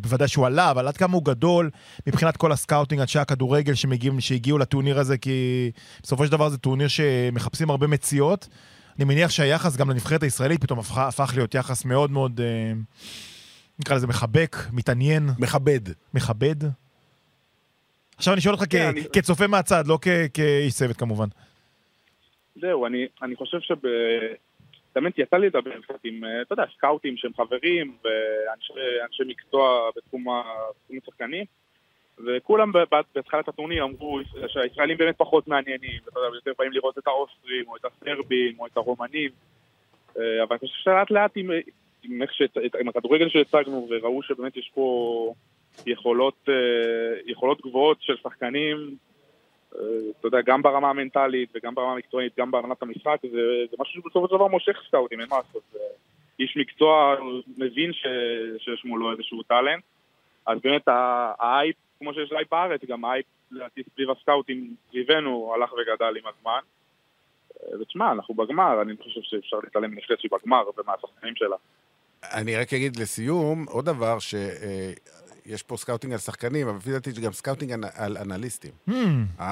[0.00, 1.70] בוודאי שהוא עלה, אבל עד כמה הוא גדול
[2.06, 5.70] מבחינת כל ה scouting, אנשי הכדורגל שמגיעים, שהגיעו לטורניר הזה, כי
[6.02, 8.48] בסופו של דבר זה טורניר שמחפשים הרבה מציאות.
[8.96, 12.72] אני מניח שהיחס גם לנבחרת הישראלית פתאום הפך, הפך להיות יחס מאוד מאוד, אה,
[13.78, 15.80] נקרא לזה מחבק, מתעניין, מכבד.
[16.14, 16.56] מכבד.
[18.16, 21.28] עכשיו אני שואל אותך כן, כ- אני- כצופה מהצד, לא כ- כאיש צוות כמובן.
[22.60, 23.74] זהו, אני, אני חושב שב...
[24.94, 28.72] באמת יצא לי לדבר קצת עם, אה, אתה יודע, סקאוטים שהם חברים ואנשי
[29.04, 30.24] אנשי מקצוע בתחום
[31.02, 31.44] השחקנים
[32.26, 36.98] וכולם ב- ב- בתחילת הטורניר אמרו שהישראלים באמת פחות מעניינים, ואתה יודע, יותר באים לראות
[36.98, 39.30] את האוסטרים או את הסרבים או את הרומנים
[40.18, 41.50] אה, אבל אני חושב שלאט לאט עם,
[42.02, 45.34] עם, שהצ- עם הכדורגל שהצגנו וראו שבאמת יש פה
[45.86, 46.54] יכולות, אה,
[47.26, 48.96] יכולות גבוהות של שחקנים
[49.74, 53.38] אתה יודע, גם ברמה המנטלית וגם ברמה המקצועית, גם בהבנת המשחק, זה,
[53.70, 55.62] זה משהו שבסופו של דבר מושך סקאוטים, אין מה לעשות.
[56.38, 57.16] איש מקצוע
[57.58, 58.06] מבין ש,
[58.58, 59.84] שיש מולו איזשהו talent,
[60.46, 66.16] אז באמת האייפ, כמו שיש אייפ בארץ, גם האייפ לדעתי סביב הסקאוטים סביבנו הלך וגדל
[66.16, 66.60] עם הזמן.
[67.62, 71.56] אה, ותשמע, אנחנו בגמר, אני חושב שאי אפשר להתעלם מנבחרת שהיא בגמר ומהשחקנים שלה.
[72.22, 74.18] אני רק אגיד לסיום, עוד דבר,
[75.46, 78.70] שיש פה scouting על שחקנים, אבל לפי דעתי יש גם scouting על- אנליסטים.
[78.88, 78.92] Hmm,
[79.40, 79.44] אה?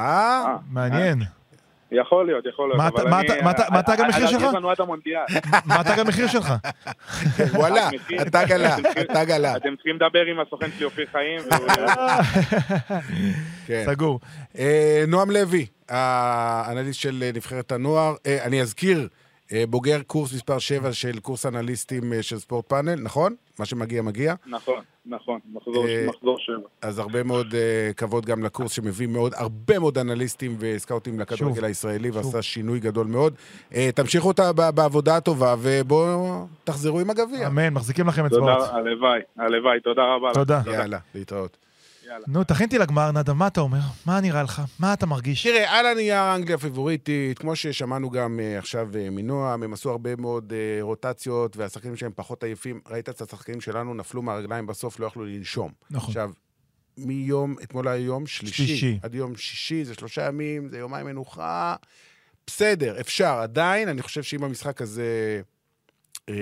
[0.47, 1.19] אה, מעניין.
[1.93, 3.43] יכול להיות, יכול להיות, מה אבל אני...
[3.71, 4.43] מה תג המחיר אה, שלך?
[4.43, 5.21] יש לנו עד המונדיאל.
[5.65, 6.53] מה תג המחיר שלך?
[7.55, 7.89] וואלה.
[8.19, 8.77] התג עלה,
[9.11, 9.57] התג עלה.
[9.57, 11.41] אתם צריכים לדבר עם הסוכן שלי אופיר חיים.
[13.67, 13.85] כן.
[13.87, 14.21] סגור.
[14.59, 18.15] אה, נועם לוי, האנליסט של אה, נבחרת הנוער.
[18.27, 19.09] אה, אני אזכיר,
[19.53, 23.35] אה, בוגר קורס מספר 7 של קורס אנליסטים אה, של ספורט פאנל, נכון?
[23.59, 24.35] מה שמגיע, מגיע.
[24.47, 26.69] נכון, נכון, מחזור אה, מחזור שבע.
[26.83, 32.09] אז הרבה מאוד uh, כבוד גם לקורס שמביא מאוד, הרבה מאוד אנליסטים וסקאוטים לכדורגל הישראלי,
[32.13, 32.17] שוב.
[32.27, 33.35] ועשה שינוי גדול מאוד.
[33.71, 37.47] Uh, תמשיכו אותה בעבודה הטובה, ובואו תחזרו עם הגביע.
[37.47, 38.59] אמן, מחזיקים לכם אצבעות.
[38.59, 40.31] תודה, הלוואי, הלוואי, תודה רבה.
[40.35, 40.61] תודה.
[40.67, 41.68] יאללה, להתראות.
[42.09, 42.25] יאללה.
[42.27, 43.79] נו, תכין אותי לגמר, נדב, מה אתה אומר?
[44.07, 44.63] מה נראה לך?
[44.79, 45.47] מה אתה מרגיש?
[45.47, 50.17] תראה, על הנייר אנגליה פיבוריטית, כמו ששמענו גם uh, עכשיו uh, מנועם, הם עשו הרבה
[50.17, 52.81] מאוד uh, רוטציות, והשחקנים שלהם פחות עייפים.
[52.89, 55.73] ראית את השחקנים שלנו, נפלו מהרגליים בסוף, לא יכלו לנשום.
[55.91, 56.09] נכון.
[56.09, 56.31] עכשיו,
[56.99, 58.99] מיום, אתמול היה יום שלישי, שלישי.
[59.03, 61.77] עד יום שישי, זה שלושה ימים, זה יומיים מנוחה.
[62.47, 63.33] בסדר, אפשר.
[63.33, 65.41] עדיין, אני חושב שאם המשחק הזה
[66.29, 66.35] אה,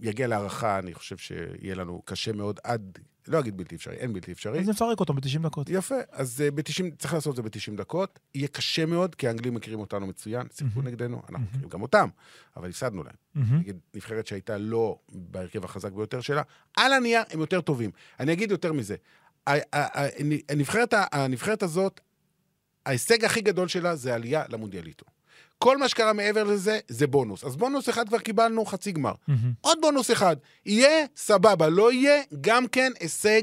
[0.00, 4.32] יגיע להערכה, אני חושב שיהיה לנו קשה מאוד עד, לא אגיד בלתי אפשרי, אין בלתי
[4.32, 4.60] אפשרי.
[4.60, 5.70] אז נפרק אותו ב-90 דקות.
[5.70, 8.18] יפה, אז uh, ב-90, צריך לעשות את זה ב-90 דקות.
[8.34, 12.08] יהיה קשה מאוד, כי האנגלים מכירים אותנו מצוין, שיחקו נגדנו, אנחנו מכירים גם אותם,
[12.56, 13.14] אבל הפסדנו להם.
[13.34, 13.58] מהמם.
[13.58, 16.42] נגד נבחרת שהייתה לא בהרכב החזק ביותר שלה.
[16.76, 17.90] על הנייר הם יותר טובים.
[18.20, 18.96] אני אגיד יותר מזה.
[19.46, 22.00] הנבחרת, הנבחרת הזאת,
[22.86, 25.06] ההישג הכי גדול שלה זה עלייה למונדיאליטו.
[25.58, 27.44] כל מה שקרה מעבר לזה, זה בונוס.
[27.44, 29.12] אז בונוס אחד כבר קיבלנו חצי גמר.
[29.28, 29.52] מהמם.
[29.60, 30.36] עוד בונוס אחד.
[30.66, 31.68] יהיה, סבבה.
[31.68, 33.42] לא יהיה, גם כן הישג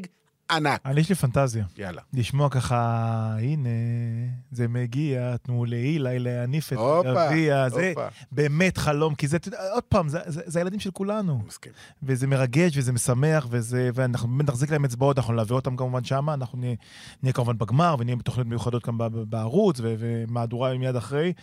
[0.51, 0.81] ענק.
[0.85, 1.65] אני, יש לי פנטזיה.
[1.77, 2.01] יאללה.
[2.13, 2.77] לשמוע ככה,
[3.41, 3.69] הנה,
[4.51, 7.93] זה מגיע, תנו לאילי להניף את הגביע, זה.
[8.31, 9.37] באמת חלום, כי זה,
[9.73, 11.41] עוד פעם, זה, זה, זה הילדים של כולנו.
[11.47, 11.71] מסכים.
[12.03, 16.33] וזה מרגש וזה משמח, וזה, ואנחנו באמת נחזיק להם אצבעות, אנחנו נלווה אותם כמובן שמה,
[16.33, 16.75] אנחנו נהיה,
[17.23, 18.97] נהיה כמובן בגמר, ונהיה בתוכניות מיוחדות גם
[19.29, 21.33] בערוץ, ומהדורה מיד אחרי.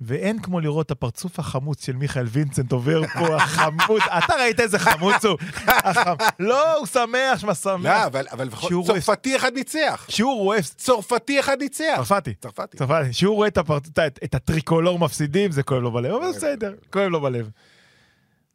[0.00, 4.78] ואין כמו לראות את הפרצוף החמוץ של מיכאל וינצנט עובר פה, החמוץ, אתה ראית איזה
[4.78, 5.38] חמוץ הוא?
[6.38, 7.84] לא, הוא שמח, שמה שמח.
[7.84, 8.26] לא, אבל,
[8.86, 10.06] רואה- צרפתי אחד ניצח.
[10.08, 11.94] שהוא רואה, צרפתי אחד ניצח.
[11.96, 12.76] צרפתי, צרפתי.
[13.12, 13.48] שהוא רואה
[14.24, 17.50] את הטריקולור מפסידים, זה כואב לו בלב, אבל בסדר, כואב לו בלב.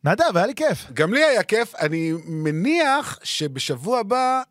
[0.03, 0.85] נדב, היה לי כיף.
[0.93, 1.75] גם לי היה כיף.
[1.75, 4.41] אני מניח שבשבוע הבא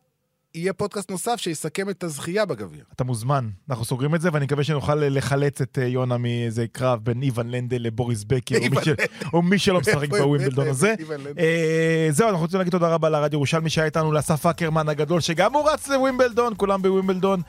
[0.55, 2.83] יהיה פודקאסט נוסף שיסכם את הזכייה בגביע.
[2.95, 6.99] אתה מוזמן, אנחנו סוגרים את זה, ואני מקווה שנוכל לחלץ את אה, יונה מאיזה קרב
[7.03, 8.55] בין איוון לנדל לבוריס בקר,
[9.33, 10.95] או מי שלא משחק בווימבלדון הזה.
[11.39, 15.53] אה, זהו, אנחנו רוצים להגיד תודה רבה לרדיו ירושלמי שהיה איתנו, לאסף אקרמן הגדול, שגם
[15.53, 17.41] הוא רץ לווימבלדון, כולם בווימבלדון.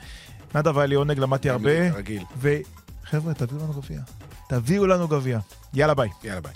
[0.55, 1.89] נדב, היה לי עונג, למדתי הרבה.
[1.91, 2.23] רגיל.
[2.39, 4.01] וחבר'ה, תביאו לנו גביע.
[4.49, 5.39] תביאו לנו גביע.
[5.73, 6.09] יאללה, ביי.
[6.23, 6.53] יאללה ביי.